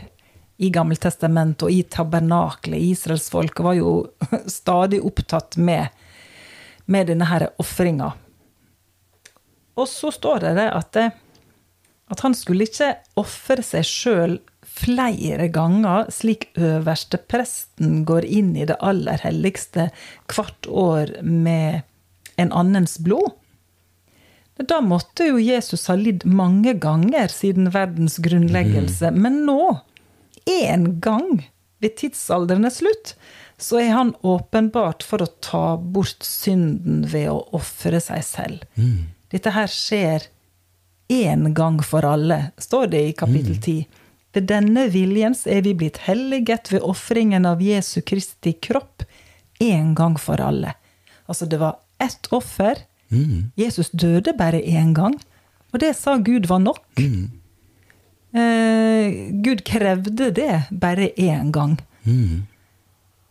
i 0.64 0.72
Gammeltestamentet 0.74 1.68
og 1.68 1.74
i 1.74 1.84
tabernaklet. 1.84 2.82
Israelsfolket 2.94 3.64
var 3.66 3.78
jo 3.78 3.94
stadig 4.60 5.02
opptatt 5.04 5.58
med, 5.58 5.92
med 6.86 7.12
denne 7.12 7.28
her 7.30 7.50
ofringa. 7.62 8.14
Og 9.74 9.90
så 9.90 10.12
står 10.14 10.44
det 10.46 10.68
at, 10.70 10.98
at 12.14 12.26
han 12.26 12.36
skulle 12.38 12.68
ikke 12.70 12.94
ofre 13.20 13.66
seg 13.66 13.88
sjøl 13.90 14.36
flere 14.74 15.48
ganger, 15.54 16.10
slik 16.14 16.50
øverstepresten 16.58 18.04
går 18.10 18.26
inn 18.26 18.54
i 18.58 18.68
det 18.70 18.78
aller 18.82 19.22
helligste 19.26 19.90
hvert 20.32 20.70
år 20.70 21.14
med 21.22 21.84
en 22.42 22.54
annens 22.54 22.98
blod. 23.04 23.34
Da 24.54 24.80
måtte 24.86 25.26
jo 25.32 25.40
Jesus 25.42 25.88
ha 25.90 25.96
lidd 25.98 26.26
mange 26.30 26.76
ganger 26.82 27.32
siden 27.34 27.72
verdens 27.74 28.20
grunnleggelse. 28.22 29.10
Mm. 29.12 29.22
Men 29.26 29.40
nå, 29.48 29.62
én 30.50 31.00
gang 31.04 31.44
ved 31.84 31.98
tidsalderen 32.00 32.66
er 32.68 32.74
slutt, 32.74 33.16
så 33.58 33.80
er 33.80 33.94
han 33.96 34.14
åpenbart 34.26 35.04
for 35.06 35.24
å 35.24 35.32
ta 35.44 35.66
bort 35.78 36.24
synden 36.26 37.04
ved 37.12 37.30
å 37.32 37.42
ofre 37.56 38.00
seg 38.04 38.24
selv. 38.26 38.64
Mm. 38.76 39.12
Dette 39.34 39.54
her 39.56 39.70
skjer 39.72 40.28
én 41.14 41.52
gang 41.56 41.80
for 41.86 42.06
alle, 42.08 42.52
står 42.62 42.90
det 42.94 43.04
i 43.10 43.18
kapittel 43.18 43.60
10. 43.60 44.00
Ved 44.34 44.48
denne 44.50 44.88
viljens 44.90 45.46
er 45.46 45.62
vi 45.66 45.76
blitt 45.78 46.02
helliget 46.08 46.72
ved 46.74 46.86
ofringen 46.86 47.46
av 47.46 47.62
Jesu 47.62 48.02
Kristi 48.02 48.56
kropp 48.58 49.06
én 49.62 49.94
gang 49.98 50.18
for 50.20 50.42
alle. 50.42 50.74
Altså, 51.30 51.46
det 51.46 51.60
var 51.62 51.78
ett 52.02 52.28
offer. 52.34 52.82
Mm. 53.14 53.52
Jesus 53.56 53.92
døde 53.94 54.34
bare 54.38 54.60
én 54.60 54.94
gang, 54.98 55.16
og 55.72 55.80
det 55.84 55.94
sa 55.98 56.18
Gud 56.18 56.50
var 56.50 56.64
nok. 56.64 56.82
Mm. 56.98 57.30
Eh, 58.34 59.30
Gud 59.46 59.62
krevde 59.68 60.32
det 60.34 60.64
bare 60.72 61.12
én 61.22 61.52
gang. 61.54 61.78
Mm. 62.06 62.48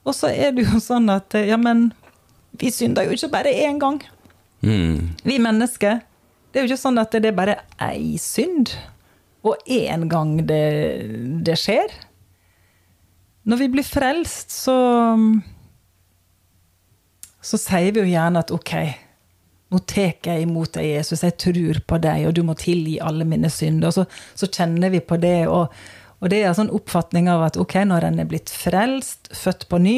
Og 0.06 0.14
så 0.14 0.30
er 0.30 0.54
det 0.54 0.66
jo 0.68 0.80
sånn 0.82 1.10
at 1.10 1.34
eh, 1.38 1.48
ja, 1.50 1.58
men 1.58 1.90
vi 2.60 2.70
synder 2.74 3.06
jo 3.06 3.16
ikke 3.16 3.32
bare 3.32 3.52
én 3.66 3.80
gang. 3.82 3.98
Mm. 4.62 5.14
Vi 5.26 5.38
mennesker. 5.42 6.00
Det 6.52 6.60
er 6.60 6.66
jo 6.66 6.70
ikke 6.70 6.84
sånn 6.84 7.00
at 7.00 7.14
det 7.16 7.30
er 7.32 7.36
bare 7.36 7.58
ei 7.82 8.14
synd, 8.20 8.74
og 9.42 9.58
én 9.66 10.04
gang 10.12 10.36
det, 10.46 10.62
det 11.42 11.56
skjer. 11.58 11.90
Når 13.48 13.58
vi 13.64 13.68
blir 13.72 13.86
frelst, 13.86 14.52
så 14.54 14.76
Så 17.42 17.58
sier 17.58 17.90
vi 17.90 17.98
jo 17.98 18.06
gjerne 18.06 18.38
at 18.38 18.52
ok, 18.54 18.70
nå 19.72 19.78
tar 19.88 20.12
jeg 20.28 20.44
imot 20.44 20.74
deg, 20.76 20.84
Jesus, 20.98 21.22
jeg 21.24 21.36
tror 21.40 21.78
på 21.88 21.98
deg, 22.04 22.26
og 22.28 22.34
du 22.36 22.42
må 22.44 22.54
tilgi 22.60 22.98
alle 23.00 23.24
mine 23.28 23.48
synder. 23.52 23.88
Og 23.88 23.96
så, 23.96 24.04
så 24.36 24.48
kjenner 24.52 24.92
vi 24.92 25.00
på 25.00 25.16
det, 25.22 25.46
og, 25.48 25.72
og 26.20 26.28
det 26.30 26.42
er 26.42 26.50
en 26.50 26.58
sånn 26.60 26.74
oppfatning 26.76 27.30
av 27.32 27.46
at 27.48 27.56
ok, 27.60 27.78
når 27.88 28.04
en 28.10 28.20
er 28.22 28.28
blitt 28.28 28.52
frelst, 28.52 29.32
født 29.32 29.64
på 29.72 29.80
ny, 29.80 29.96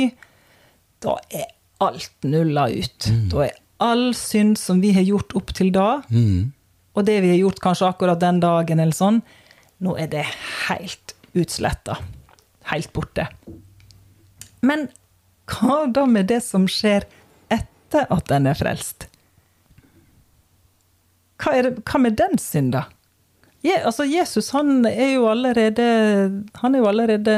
da 1.05 1.17
er 1.35 1.49
alt 1.85 2.15
nulla 2.25 2.69
ut. 2.71 3.09
Da 3.33 3.49
er 3.49 3.57
all 3.83 4.13
synd 4.17 4.57
som 4.63 4.79
vi 4.81 4.93
har 4.97 5.03
gjort 5.05 5.35
opp 5.37 5.51
til 5.59 5.73
da, 5.75 5.89
Mm. 6.09 6.53
og 6.95 7.05
det 7.09 7.19
vi 7.25 7.33
har 7.35 7.41
gjort 7.43 7.59
kanskje 7.61 7.89
akkurat 7.91 8.21
den 8.23 8.39
dagen, 8.41 8.79
eller 8.81 8.95
sånn, 8.95 9.19
nå 9.83 9.97
er 9.99 10.07
det 10.13 10.23
helt 10.69 11.17
utsletta. 11.35 11.99
Helt 12.71 12.93
borte. 12.95 13.27
Men 14.65 14.87
hva 15.51 15.83
da 15.93 16.07
med 16.09 16.31
det 16.31 16.39
som 16.47 16.65
skjer 16.71 17.05
etter 17.53 18.07
at 18.15 18.31
en 18.33 18.47
er 18.49 18.57
frelst? 18.57 19.09
Hva, 21.43 21.55
det, 21.63 21.75
hva 21.83 22.01
med 22.01 22.17
den 22.19 22.39
synda? 22.39 22.85
Je, 23.65 23.75
altså, 23.81 24.05
Jesus 24.05 24.51
han 24.53 24.85
er 24.87 25.15
jo 25.15 25.29
allerede 25.31 25.85
Han 26.61 26.75
er 26.75 26.83
jo 26.83 26.89
allerede 26.91 27.37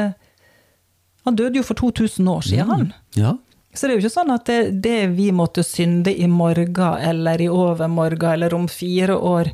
Han 1.25 1.37
døde 1.39 1.61
jo 1.61 1.63
for 1.63 1.79
2000 1.79 2.27
år 2.29 2.41
siden, 2.41 2.69
han. 2.69 2.93
Ja. 3.15 3.37
Så 3.73 3.87
det 3.87 3.93
er 3.93 3.99
jo 3.99 4.03
ikke 4.05 4.15
sånn 4.15 4.33
at 4.33 4.45
det, 4.49 4.59
det 4.83 4.99
vi 5.13 5.29
måtte 5.35 5.63
synde 5.63 6.11
i 6.15 6.27
morgen 6.31 7.01
eller 7.03 7.41
i 7.43 7.49
overmorgen 7.51 8.31
eller 8.33 8.55
om 8.55 8.67
fire 8.71 9.17
år 9.17 9.51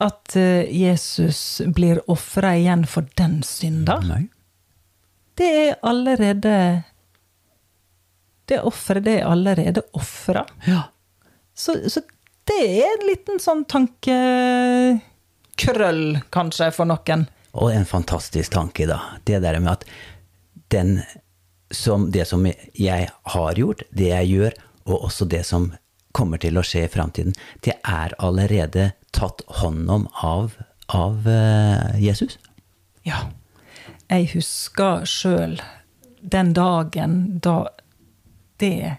At 0.00 0.36
eh, 0.36 0.68
Jesus 0.70 1.60
blir 1.76 2.00
ofra 2.08 2.54
igjen 2.56 2.86
for 2.88 3.08
den 3.20 3.40
synda. 3.44 3.98
Nei. 4.04 4.28
Det 5.36 5.48
er 5.48 5.74
allerede 5.82 6.54
Det 8.48 8.60
offeret, 8.66 9.04
det 9.04 9.18
er 9.20 9.28
allerede 9.28 9.82
ofra. 9.92 10.46
Ja. 10.66 10.88
Så, 11.54 11.76
så 11.88 12.00
det 12.50 12.62
er 12.82 12.90
en 12.90 13.06
liten 13.08 13.38
sånn 13.42 13.64
tankekrøll, 13.70 15.00
kanskje, 16.34 16.70
for 16.74 16.84
noen. 16.90 17.26
Og 17.58 17.72
en 17.74 17.86
fantastisk 17.88 18.52
tanke, 18.54 18.86
da. 18.90 18.98
Det 19.26 19.38
der 19.42 19.60
med 19.62 19.72
at 19.78 19.84
den 20.70 21.00
som, 21.70 22.10
det 22.10 22.24
som 22.28 22.46
jeg 22.46 23.10
har 23.34 23.54
gjort, 23.58 23.82
det 23.90 24.08
jeg 24.10 24.26
gjør, 24.34 24.52
og 24.90 25.04
også 25.06 25.24
det 25.30 25.44
som 25.46 25.72
kommer 26.16 26.38
til 26.42 26.58
å 26.58 26.62
skje 26.66 26.84
i 26.86 26.90
framtiden, 26.90 27.34
det 27.62 27.76
er 27.86 28.14
allerede 28.18 28.92
tatt 29.14 29.42
hånd 29.60 29.90
om 29.90 30.08
av, 30.26 30.56
av 30.90 31.28
eh, 31.30 31.98
Jesus. 32.02 32.38
Ja. 33.06 33.30
Jeg 34.10 34.32
husker 34.34 35.06
sjøl 35.06 35.60
den 36.20 36.52
dagen 36.56 37.38
da 37.42 37.70
det 38.60 38.98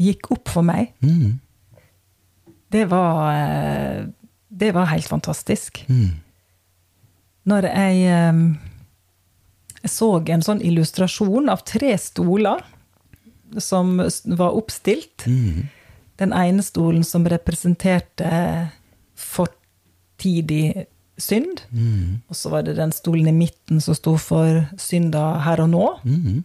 gikk 0.00 0.30
opp 0.34 0.48
for 0.50 0.66
meg. 0.66 0.94
Mm. 1.04 1.43
Det 2.74 2.84
var 2.90 3.30
eh, 3.30 4.04
Det 4.48 4.74
var 4.74 4.90
helt 4.90 5.08
fantastisk. 5.08 5.84
Mm. 5.88 6.20
Når 7.44 7.68
jeg 7.70 8.04
jeg 9.84 9.92
så 9.92 10.08
en 10.32 10.42
sånn 10.44 10.62
illustrasjon 10.64 11.50
av 11.52 11.60
tre 11.68 11.92
stoler 12.00 12.62
som 13.60 13.98
var 14.00 14.56
oppstilt. 14.56 15.26
Mm. 15.28 15.66
Den 16.16 16.32
ene 16.32 16.64
stolen 16.64 17.04
som 17.04 17.26
representerte 17.28 18.30
fortidig 19.18 20.86
synd. 21.20 21.66
Mm. 21.68 22.24
Og 22.32 22.38
så 22.38 22.50
var 22.54 22.64
det 22.64 22.78
den 22.78 22.94
stolen 22.96 23.28
i 23.28 23.36
midten 23.36 23.82
som 23.84 23.98
sto 23.98 24.16
for 24.16 24.64
synda 24.80 25.34
her 25.44 25.62
og 25.66 25.70
nå. 25.74 25.84
Mm. 26.06 26.42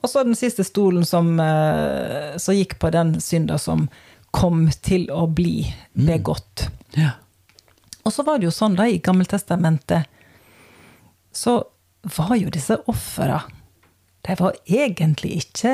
Og 0.00 0.08
så 0.08 0.24
den 0.24 0.38
siste 0.38 0.64
stolen 0.64 1.04
som, 1.04 1.34
eh, 1.42 2.38
som 2.40 2.56
gikk 2.56 2.78
på 2.80 2.90
den 2.94 3.18
synda 3.20 3.58
som 3.60 3.90
kom 4.34 4.66
til 4.84 5.08
å 5.10 5.26
bli 5.30 5.62
begått. 5.92 6.68
Ja. 6.96 7.16
Og 8.04 8.14
så 8.14 8.24
var 8.24 8.38
det 8.38 8.48
jo 8.48 8.54
sånn 8.54 8.76
da 8.78 8.88
i 8.88 9.00
Gammeltestamentet, 9.04 10.08
så 11.32 11.60
var 12.16 12.34
jo 12.38 12.50
disse 12.50 12.78
ofra 12.88 13.42
De 14.24 14.34
var 14.38 14.56
egentlig 14.64 15.42
ikke 15.42 15.72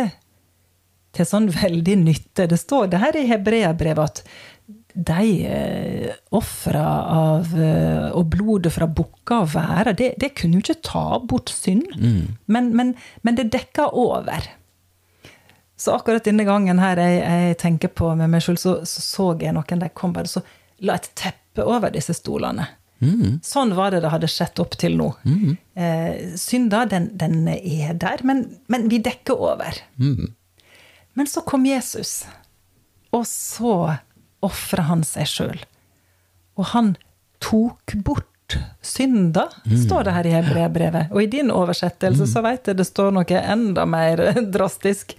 til 1.15 1.27
sånn 1.27 1.47
veldig 1.55 1.95
nytte. 2.03 2.47
Det 2.51 2.59
står 2.59 2.91
det 2.93 3.01
her 3.03 3.17
i 3.19 3.29
hebreabrevet 3.31 4.11
at 4.11 4.23
de 4.95 5.47
eh, 5.47 6.11
ofra 6.31 6.85
av 7.11 7.55
eh, 7.59 8.11
og 8.15 8.29
blodet 8.31 8.71
fra 8.75 8.87
bukker 8.87 9.43
og 9.43 9.51
værer, 9.57 9.97
det, 9.99 10.13
det 10.23 10.35
kunne 10.39 10.59
jo 10.59 10.63
ikke 10.63 10.87
ta 10.87 11.07
bort 11.19 11.51
synd. 11.51 11.89
Men, 12.47 12.71
men, 12.79 12.95
men 13.23 13.39
det 13.39 13.49
dekka 13.55 13.89
over. 13.91 14.47
Så 15.77 15.97
akkurat 15.97 16.25
denne 16.25 16.47
gangen 16.47 16.79
her 16.79 17.01
jeg, 17.03 17.19
jeg 17.23 17.59
tenker 17.59 17.91
på 17.91 18.13
med 18.19 18.31
meg 18.31 18.45
sjøl, 18.45 18.59
så, 18.61 18.77
så 18.87 19.03
så 19.03 19.29
jeg 19.43 19.55
noen 19.57 19.83
de 19.83 19.91
kom 19.95 20.15
bare 20.15 20.31
så 20.31 20.45
la 20.85 20.99
et 20.99 21.11
teppe 21.19 21.65
over 21.67 21.93
disse 21.95 22.15
stolene. 22.15 22.67
Mm. 23.03 23.41
Sånn 23.45 23.75
var 23.77 23.93
det 23.93 24.05
det 24.05 24.13
hadde 24.13 24.31
skjedd 24.31 24.61
opp 24.63 24.77
til 24.81 24.97
nå. 24.99 25.11
Mm. 25.27 25.57
Eh, 25.75 26.13
synda, 26.41 26.85
den, 26.91 27.11
den 27.19 27.43
er 27.51 27.95
der, 28.01 28.23
men, 28.27 28.47
men 28.71 28.89
vi 28.91 29.01
dekker 29.03 29.39
over. 29.51 29.83
Mm. 29.99 30.33
Men 31.15 31.31
så 31.31 31.45
kom 31.47 31.67
Jesus, 31.67 32.23
og 33.15 33.27
så 33.31 33.75
ofra 34.45 34.87
han 34.91 35.05
seg 35.07 35.31
sjøl. 35.31 35.61
Og 36.59 36.71
han 36.75 36.95
tok 37.43 37.97
bort 38.07 38.59
synda, 38.85 39.49
står 39.87 40.05
det 40.07 40.15
her 40.15 40.27
i 40.29 40.35
hebreerbrevet. 40.35 41.15
Og 41.15 41.23
i 41.23 41.31
din 41.31 41.51
oversettelse 41.55 42.27
så 42.31 42.43
veit 42.45 42.69
jeg 42.69 42.79
det 42.79 42.87
står 42.87 43.15
noe 43.15 43.41
enda 43.41 43.87
mer 43.89 44.21
drastisk. 44.57 45.17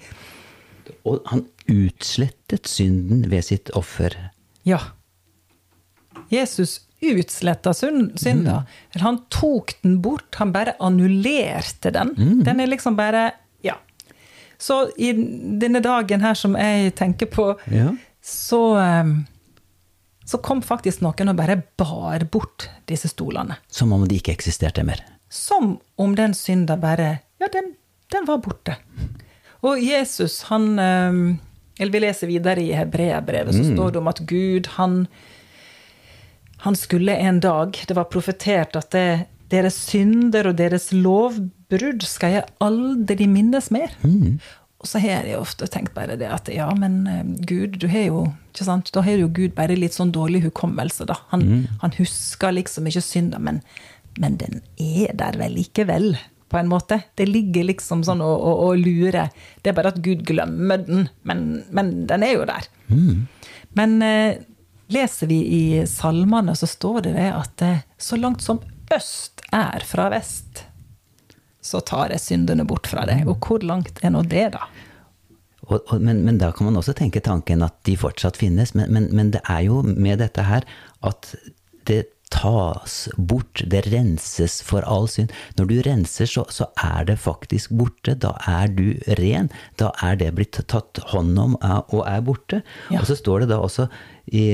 Og 1.05 1.21
han 1.31 1.45
utslettet 1.71 2.67
synden 2.69 3.29
ved 3.31 3.43
sitt 3.47 3.69
offer. 3.77 4.13
Ja. 4.63 4.79
Jesus 6.29 6.81
utsletta 7.05 7.73
syn- 7.73 8.17
synda. 8.17 8.51
Mm. 8.95 9.01
Han 9.01 9.19
tok 9.29 9.73
den 9.81 9.99
bort, 10.01 10.35
han 10.39 10.51
bare 10.51 10.73
annullerte 10.79 11.91
den. 11.93 12.13
Den 12.43 12.59
er 12.59 12.67
liksom 12.67 12.95
bare 12.97 13.31
Ja. 13.61 13.75
Så 14.57 14.89
i 14.97 15.11
denne 15.59 15.81
dagen 15.83 16.21
her 16.21 16.33
som 16.33 16.55
jeg 16.55 16.95
tenker 16.95 17.25
på, 17.25 17.59
Ja. 17.71 17.91
så 18.23 18.75
ehm, 18.79 19.25
så 20.25 20.37
kom 20.41 20.61
faktisk 20.61 21.01
noen 21.01 21.29
og 21.29 21.35
bare 21.35 21.61
bar 21.77 22.19
bort 22.31 22.69
disse 22.87 23.07
stolene. 23.07 23.57
Som 23.69 23.93
om 23.93 24.07
de 24.07 24.15
ikke 24.15 24.33
eksisterte 24.33 24.83
mer. 24.83 25.03
Som 25.29 25.79
om 25.97 26.15
den 26.15 26.33
synda 26.33 26.75
bare 26.77 27.19
Ja, 27.39 27.47
den, 27.53 27.75
den 28.11 28.25
var 28.25 28.37
borte. 28.37 28.77
Og 29.65 29.81
Jesus, 29.81 30.41
han 30.51 30.65
ehm, 30.79 31.21
Eller 31.79 31.91
vi 31.95 32.01
leser 32.03 32.29
videre 32.29 32.61
i 32.63 32.71
Hebreabrevet, 32.77 33.55
så 33.57 33.63
står 33.73 33.91
det 33.95 33.99
om 34.03 34.07
at 34.11 34.19
Gud, 34.29 34.67
han 34.77 35.05
Han 36.65 36.75
skulle 36.79 37.15
en 37.17 37.39
dag 37.43 37.75
Det 37.87 37.95
var 37.97 38.07
profetert 38.11 38.75
at 38.79 38.91
det, 38.95 39.07
deres 39.51 39.75
synder 39.89 40.47
og 40.51 40.55
deres 40.57 40.89
lovbrudd 40.95 42.03
skal 42.09 42.31
jeg 42.39 42.47
aldri 42.65 43.27
minnes 43.29 43.67
mer. 43.71 43.91
Og 44.03 44.39
Og 44.85 44.87
så 44.91 44.99
har 45.01 45.23
jeg 45.25 45.37
ofte 45.39 45.65
tenkt 45.71 45.93
bare 45.95 46.17
det 46.19 46.27
at 46.29 46.49
ja, 46.53 46.67
men 46.77 47.07
eh, 47.07 47.23
Gud, 47.47 47.77
du 47.81 47.87
har 47.89 48.03
jo 48.05 48.19
ikke 48.53 48.65
sant? 48.67 48.91
Da 48.93 49.01
har 49.01 49.17
jo 49.17 49.27
Gud 49.33 49.55
bare 49.57 49.73
litt 49.77 49.93
sånn 49.95 50.11
dårlig 50.13 50.43
hukommelse, 50.43 51.05
da. 51.09 51.15
Han, 51.31 51.41
Mm. 51.41 51.63
han 51.81 51.91
husker 51.97 52.51
liksom 52.53 52.85
ikke 52.87 53.01
synda, 53.01 53.39
men, 53.39 53.61
men 54.19 54.37
den 54.37 54.61
er 54.77 55.13
der 55.17 55.37
vel 55.39 55.55
likevel, 55.57 56.17
på 56.49 56.57
en 56.59 56.69
måte. 56.69 56.99
Det 57.17 57.27
ligger 57.29 57.67
liksom 57.69 58.03
sånn 58.05 58.21
og, 58.23 58.35
og, 58.35 58.63
og 58.67 58.81
lurer. 58.81 59.31
Det 59.61 59.71
er 59.71 59.77
bare 59.77 59.93
at 59.93 60.01
Gud 60.05 60.25
glemmer 60.27 60.83
den, 60.85 61.07
men, 61.27 61.45
men 61.75 61.95
den 62.09 62.25
er 62.25 62.35
jo 62.35 62.45
der. 62.49 62.69
Mm. 62.91 63.25
Men 63.75 63.97
eh, 64.05 64.37
leser 64.93 65.31
vi 65.31 65.41
i 65.57 65.63
salmene, 65.89 66.55
så 66.55 66.69
står 66.69 67.01
det 67.07 67.15
det 67.17 67.29
at 67.33 67.65
eh, 67.65 67.83
så 67.97 68.19
langt 68.19 68.45
som 68.45 68.61
øst 68.93 69.41
er 69.55 69.85
fra 69.87 70.09
vest, 70.13 70.65
så 71.65 71.81
tar 71.81 72.13
jeg 72.13 72.21
syndene 72.21 72.65
bort 72.67 72.87
fra 72.87 73.07
deg. 73.09 73.25
Og 73.27 73.39
hvor 73.41 73.65
langt 73.65 74.03
er 74.05 74.13
nå 74.13 74.21
det, 74.29 74.51
da? 74.53 74.67
Og, 75.65 75.79
og, 75.79 75.97
men, 75.97 76.21
men 76.27 76.37
da 76.37 76.51
kan 76.53 76.69
man 76.69 76.77
også 76.77 76.93
tenke 76.97 77.23
tanken 77.25 77.65
at 77.65 77.79
de 77.89 77.95
fortsatt 77.97 78.37
finnes. 78.37 78.75
Men, 78.77 78.91
men, 78.93 79.09
men 79.17 79.31
det 79.33 79.41
er 79.49 79.63
jo 79.65 79.81
med 79.81 80.21
dette 80.21 80.45
her 80.45 80.67
at 81.05 81.31
det 81.89 82.03
tas 82.35 82.95
bort, 83.17 83.63
det 83.71 83.85
renses 83.89 84.59
for 84.65 84.85
all 84.89 85.07
synd. 85.11 85.33
Når 85.59 85.69
du 85.71 85.75
renser, 85.87 86.29
så, 86.29 86.45
så 86.51 86.67
er 86.83 87.07
det 87.09 87.17
faktisk 87.23 87.73
borte. 87.79 88.17
Da 88.19 88.35
er 88.49 88.71
du 88.75 88.87
ren. 89.19 89.51
Da 89.79 89.91
er 90.03 90.19
det 90.19 90.33
blitt 90.37 90.59
tatt 90.71 91.01
hånd 91.13 91.37
om 91.39 91.57
er- 91.61 91.85
og 91.95 92.03
er 92.09 92.25
borte. 92.25 92.63
Ja. 92.91 93.01
Og 93.01 93.09
så 93.09 93.17
står 93.19 93.45
det 93.45 93.53
da 93.53 93.61
også 93.63 93.87
i, 94.31 94.45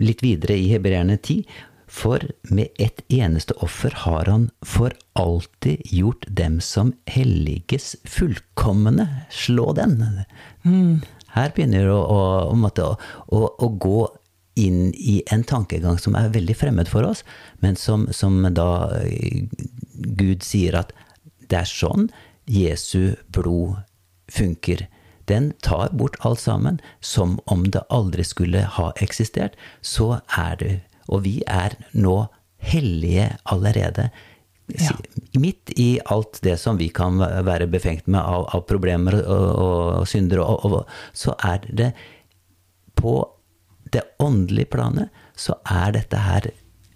litt 0.00 0.24
videre 0.24 0.56
i 0.56 0.70
Hebreerne 0.72 1.18
10 1.20 1.42
for 1.90 2.22
med 2.54 2.68
ett 2.78 3.02
eneste 3.10 3.56
offer 3.64 3.94
har 4.04 4.28
han 4.30 4.46
for 4.62 4.94
alltid 5.18 5.82
gjort 5.90 6.22
dem 6.28 6.60
som 6.62 6.92
helliges 7.10 7.96
fullkomne. 8.06 9.08
Slå 9.34 9.72
den! 9.74 9.96
Her 11.34 11.50
begynner 11.54 11.86
det 11.86 11.94
å, 11.94 12.04
å, 12.54 12.94
å, 13.26 13.42
å 13.50 13.68
gå 13.82 13.98
inn 14.60 14.90
i 14.94 15.20
en 15.32 15.44
tankegang 15.46 15.98
som 16.00 16.16
er 16.18 16.32
veldig 16.34 16.56
fremmed 16.60 16.90
for 16.90 17.06
oss, 17.08 17.24
men 17.64 17.78
som, 17.80 18.08
som 18.12 18.42
da 18.56 18.70
eh, 19.00 19.46
Gud 20.20 20.44
sier 20.46 20.78
at 20.80 20.94
det 21.50 21.62
er 21.62 21.70
sånn 21.70 22.10
Jesu 22.50 23.16
blod 23.32 23.80
funker. 24.30 24.86
Den 25.30 25.52
tar 25.62 25.92
bort 25.94 26.16
alt 26.26 26.40
sammen, 26.42 26.80
som 27.00 27.38
om 27.44 27.64
det 27.70 27.82
aldri 27.90 28.24
skulle 28.26 28.64
ha 28.76 28.90
eksistert. 29.02 29.58
Så 29.80 30.20
er 30.38 30.56
det 30.62 30.76
Og 31.10 31.24
vi 31.24 31.40
er 31.50 31.74
nå 31.90 32.28
hellige 32.62 33.32
allerede. 33.50 34.10
Ja. 34.78 34.94
Midt 35.34 35.72
i 35.74 35.98
alt 36.06 36.38
det 36.42 36.54
som 36.60 36.78
vi 36.78 36.86
kan 36.94 37.18
være 37.18 37.66
befengt 37.66 38.06
med 38.06 38.20
av, 38.20 38.46
av 38.54 38.62
problemer 38.68 39.16
og, 39.24 39.48
og 39.64 40.06
synder, 40.06 40.44
og, 40.44 40.64
og, 40.64 40.86
så 41.12 41.34
er 41.42 41.66
det 41.66 41.90
på 42.94 43.16
det 43.94 44.06
åndelige 44.22 44.72
planet, 44.76 45.08
så 45.36 45.56
er 45.64 45.96
dette 45.96 46.20
her 46.20 46.50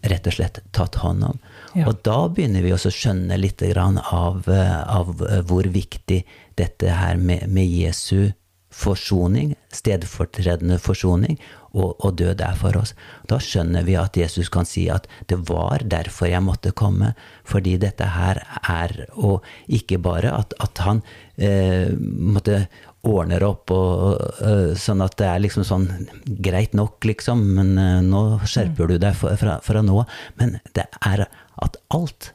rett 0.04 0.26
og 0.28 0.36
slett 0.36 0.60
tatt 0.76 0.98
hånd 1.00 1.24
om. 1.24 1.38
Ja. 1.72 1.88
Og 1.88 2.02
da 2.04 2.26
begynner 2.28 2.64
vi 2.64 2.74
også 2.74 2.92
å 2.92 2.96
skjønne 2.98 3.38
litt 3.40 3.62
av, 3.64 4.48
eh, 4.48 4.80
av 4.84 5.12
hvor 5.48 5.64
viktig 5.64 6.24
dette 6.60 6.96
her 7.00 7.16
med, 7.16 7.48
med 7.48 7.66
Jesu 7.66 8.32
forsoning, 8.74 9.54
stedfortredende 9.74 10.80
forsoning, 10.82 11.38
og, 11.74 11.94
og 12.04 12.16
død 12.18 12.42
er 12.42 12.56
for 12.58 12.76
oss. 12.78 12.92
Da 13.30 13.38
skjønner 13.42 13.86
vi 13.86 13.96
at 13.98 14.16
Jesus 14.18 14.50
kan 14.52 14.66
si 14.66 14.86
at 14.90 15.06
det 15.30 15.40
var 15.48 15.82
derfor 15.90 16.30
jeg 16.30 16.42
måtte 16.44 16.74
komme, 16.76 17.12
fordi 17.46 17.76
dette 17.82 18.10
her 18.14 18.42
er 18.62 18.94
Og 19.14 19.44
ikke 19.66 19.98
bare 20.02 20.30
at, 20.34 20.54
at 20.62 20.82
han 20.86 21.02
eh, 21.38 21.94
måtte 21.98 22.66
ordner 23.08 23.44
opp, 23.46 23.70
og, 23.74 24.20
øh, 24.44 24.72
sånn 24.78 25.02
at 25.04 25.16
det 25.20 25.28
er 25.28 25.42
liksom 25.44 25.66
sånn 25.66 25.88
greit 26.44 26.74
nok, 26.76 27.04
liksom, 27.06 27.42
men 27.56 27.74
øh, 27.78 28.00
nå 28.06 28.22
skjerper 28.48 28.90
du 28.90 28.98
deg 29.02 29.16
fra, 29.18 29.58
fra 29.64 29.84
nå. 29.84 30.04
Men 30.40 30.58
det 30.76 30.86
er 31.04 31.26
at 31.28 31.78
alt, 31.94 32.32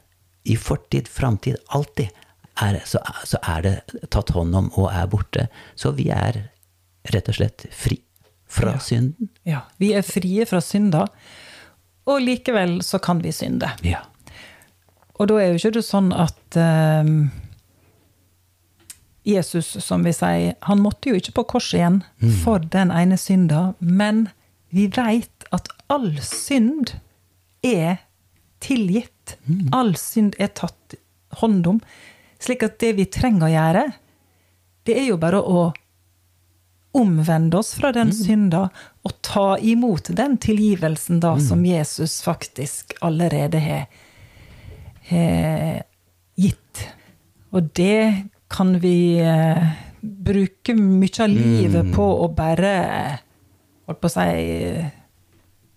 i 0.48 0.56
fortid, 0.56 1.08
framtid, 1.10 1.58
alltid, 1.76 2.08
er, 2.60 2.80
så, 2.88 3.00
så 3.24 3.40
er 3.48 3.64
det 3.64 3.74
tatt 4.12 4.32
hånd 4.36 4.56
om 4.56 4.70
og 4.74 4.90
er 4.92 5.08
borte. 5.10 5.48
Så 5.78 5.94
vi 5.96 6.10
er 6.12 6.42
rett 7.12 7.28
og 7.30 7.38
slett 7.38 7.66
fri 7.72 8.00
fra 8.50 8.74
synden. 8.82 9.30
Ja, 9.46 9.64
Vi 9.78 9.92
er 9.94 10.02
frie 10.02 10.46
fra 10.48 10.60
synda, 10.64 11.06
og 12.10 12.22
likevel 12.24 12.80
så 12.82 12.98
kan 13.02 13.20
vi 13.22 13.32
synde. 13.32 13.70
Ja. 13.86 14.02
Og 15.20 15.28
da 15.30 15.36
er 15.38 15.52
jo 15.52 15.60
ikke 15.60 15.76
det 15.76 15.84
sånn 15.86 16.10
at 16.16 16.58
eh, 16.58 17.12
Jesus, 19.30 19.68
som 19.84 20.04
vi 20.06 20.12
sier, 20.16 20.54
han 20.66 20.82
måtte 20.82 21.10
jo 21.10 21.18
ikke 21.18 21.36
på 21.40 21.46
korset 21.56 21.80
igjen 21.80 22.00
for 22.42 22.62
den 22.72 22.92
ene 22.94 23.18
synda, 23.20 23.72
men 23.78 24.28
vi 24.74 24.86
veit 24.94 25.46
at 25.54 25.70
all 25.90 26.12
synd 26.22 26.94
er 27.66 28.02
tilgitt. 28.62 29.36
All 29.74 29.94
synd 29.98 30.36
er 30.38 30.52
tatt 30.54 30.96
hånd 31.40 31.66
om. 31.66 31.80
Slik 32.40 32.64
at 32.66 32.78
det 32.82 32.94
vi 32.98 33.06
trenger 33.10 33.48
å 33.48 33.54
gjøre, 33.54 33.84
det 34.88 34.96
er 34.96 35.10
jo 35.10 35.18
bare 35.20 35.40
å 35.40 35.70
omvende 36.96 37.60
oss 37.60 37.76
fra 37.78 37.92
den 37.94 38.10
synda 38.14 38.64
og 39.06 39.12
ta 39.22 39.54
imot 39.62 40.10
den 40.18 40.34
tilgivelsen 40.42 41.20
da 41.22 41.36
som 41.38 41.62
Jesus 41.66 42.16
faktisk 42.26 42.96
allerede 43.06 43.60
har 43.62 43.84
har 45.10 45.82
gitt. 46.38 46.86
Og 47.50 47.70
det 47.74 48.30
kan 48.50 48.74
vi 48.82 49.20
eh, 49.22 49.66
bruke 50.00 50.74
mye 50.74 51.22
av 51.22 51.30
livet 51.30 51.92
på 51.94 52.06
å 52.24 52.28
bare 52.34 52.72
holdt 53.86 54.00
på 54.00 54.10
å 54.10 54.14
si 54.14 54.88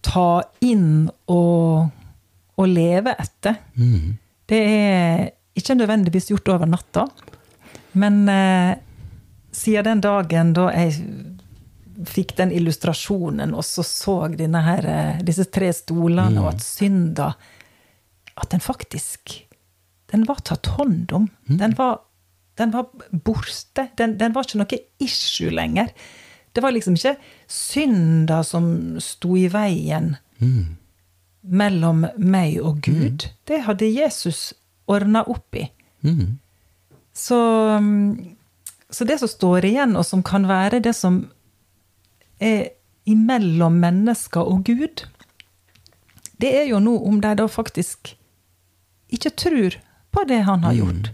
ta 0.03 0.27
inn 0.65 1.05
og, 1.31 1.91
og 2.59 2.67
leve 2.69 3.13
etter. 3.19 3.61
Det 4.49 4.59
er 4.59 5.29
ikke 5.57 5.77
nødvendigvis 5.77 6.31
gjort 6.33 6.49
over 6.55 6.69
natta, 6.69 7.07
men 7.93 8.23
eh, 8.29 8.73
siden 9.53 9.85
den 9.85 10.03
dagen 10.03 10.53
da 10.57 10.67
jeg 10.73 10.97
fikk 12.09 12.35
den 12.37 12.51
illustrasjonen, 12.51 13.53
og 13.53 13.63
så 13.65 13.83
så 13.85 14.15
her, 14.27 14.85
eh, 14.85 15.21
disse 15.23 15.45
tre 15.45 15.69
stolene, 15.73 16.41
og 16.41 16.55
at 16.55 16.61
synda 16.61 17.33
At 18.35 18.49
den 18.49 18.59
faktisk 18.59 19.45
Den 20.09 20.25
var 20.25 20.41
tatt 20.41 20.65
hånd 20.65 21.11
om. 21.13 21.29
Den, 21.45 21.73
var, 21.77 21.99
den 22.59 22.73
var 22.73 22.89
borte. 23.11 23.87
Den, 23.97 24.17
den 24.17 24.35
var 24.35 24.45
ikke 24.45 24.61
noe 24.61 24.79
issue 25.01 25.53
lenger. 25.53 25.89
Det 26.53 26.61
var 26.61 26.73
liksom 26.75 26.97
ikke 26.97 27.15
synda 27.49 28.43
som 28.45 28.67
sto 29.01 29.33
i 29.39 29.47
veien 29.49 30.13
mellom 31.41 32.05
meg 32.17 32.59
og 32.61 32.83
Gud. 32.85 33.25
Det 33.49 33.63
hadde 33.65 33.89
Jesus 33.89 34.53
ordna 34.85 35.23
opp 35.29 35.55
i. 35.55 35.65
Mm. 36.05 36.37
Så, 37.13 37.39
mm, 37.79 38.35
så 38.89 39.05
det 39.05 39.19
som 39.19 39.31
står 39.31 39.65
igjen, 39.65 39.95
og 39.95 40.05
som 40.05 40.23
kan 40.23 40.47
være 40.49 40.81
det 40.83 40.95
som 40.97 41.23
er 42.43 42.73
imellom 43.09 43.79
mennesker 43.81 44.45
og 44.45 44.63
Gud, 44.67 45.05
det 46.41 46.53
er 46.59 46.69
jo 46.69 46.79
nå 46.83 46.95
om 47.07 47.21
de 47.23 47.33
da 47.39 47.47
faktisk 47.47 48.15
ikke 49.13 49.33
tror 49.39 49.77
på 50.13 50.23
det 50.29 50.43
han 50.47 50.63
har 50.65 50.77
gjort. 50.77 51.11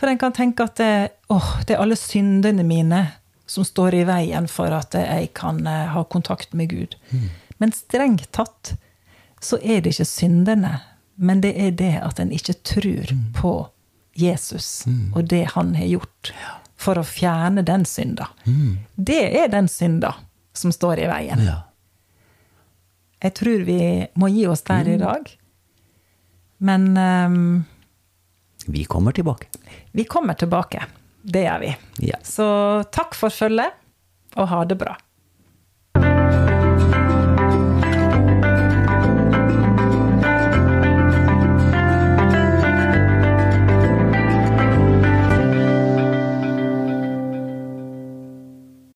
For 0.00 0.08
en 0.08 0.18
kan 0.20 0.32
tenke 0.32 0.64
at 0.64 0.78
det, 0.80 1.10
åh, 1.28 1.48
det 1.68 1.74
er 1.76 1.82
alle 1.82 1.96
syndene 2.00 2.64
mine 2.64 3.02
som 3.50 3.66
står 3.66 3.98
i 3.98 4.04
veien 4.08 4.46
for 4.48 4.72
at 4.72 4.94
jeg 4.96 5.32
kan 5.36 5.58
eh, 5.68 5.90
ha 5.92 6.04
kontakt 6.08 6.54
med 6.56 6.70
Gud. 6.72 6.94
Men 7.60 7.74
strengt 7.76 8.30
tatt 8.32 8.74
så 9.44 9.58
er 9.60 9.82
det 9.84 9.92
ikke 9.92 10.06
syndene, 10.08 10.70
men 11.20 11.42
det 11.44 11.52
er 11.60 11.74
det 11.76 11.94
at 12.00 12.20
en 12.22 12.32
ikke 12.32 12.54
tror 12.64 13.12
på 13.36 13.52
Jesus 14.16 14.86
og 15.14 15.28
det 15.30 15.42
han 15.54 15.74
har 15.76 15.86
gjort 15.88 16.32
for 16.80 16.96
å 17.00 17.04
fjerne 17.04 17.62
den 17.66 17.84
synda. 17.84 18.30
Det 18.96 19.20
er 19.42 19.50
den 19.52 19.68
synda 19.68 20.14
som 20.56 20.72
står 20.72 21.04
i 21.04 21.10
veien. 21.10 21.44
ja. 21.44 21.58
Jeg 23.20 23.34
tror 23.36 23.66
vi 23.68 23.80
må 24.16 24.30
gi 24.32 24.46
oss 24.48 24.62
der 24.64 24.88
i 24.88 24.96
dag. 24.96 25.26
Men 26.64 26.86
um, 26.96 27.64
Vi 28.64 28.84
kommer 28.88 29.12
tilbake. 29.12 29.50
Vi 29.92 30.04
kommer 30.04 30.34
tilbake. 30.34 30.84
Det 31.22 31.42
gjør 31.44 31.60
vi. 31.60 31.70
Ja. 32.10 32.18
Så 32.22 32.46
takk 32.92 33.14
for 33.18 33.32
følget, 33.34 33.76
og 34.36 34.48
ha 34.48 34.64
det 34.64 34.78
bra. 34.80 34.94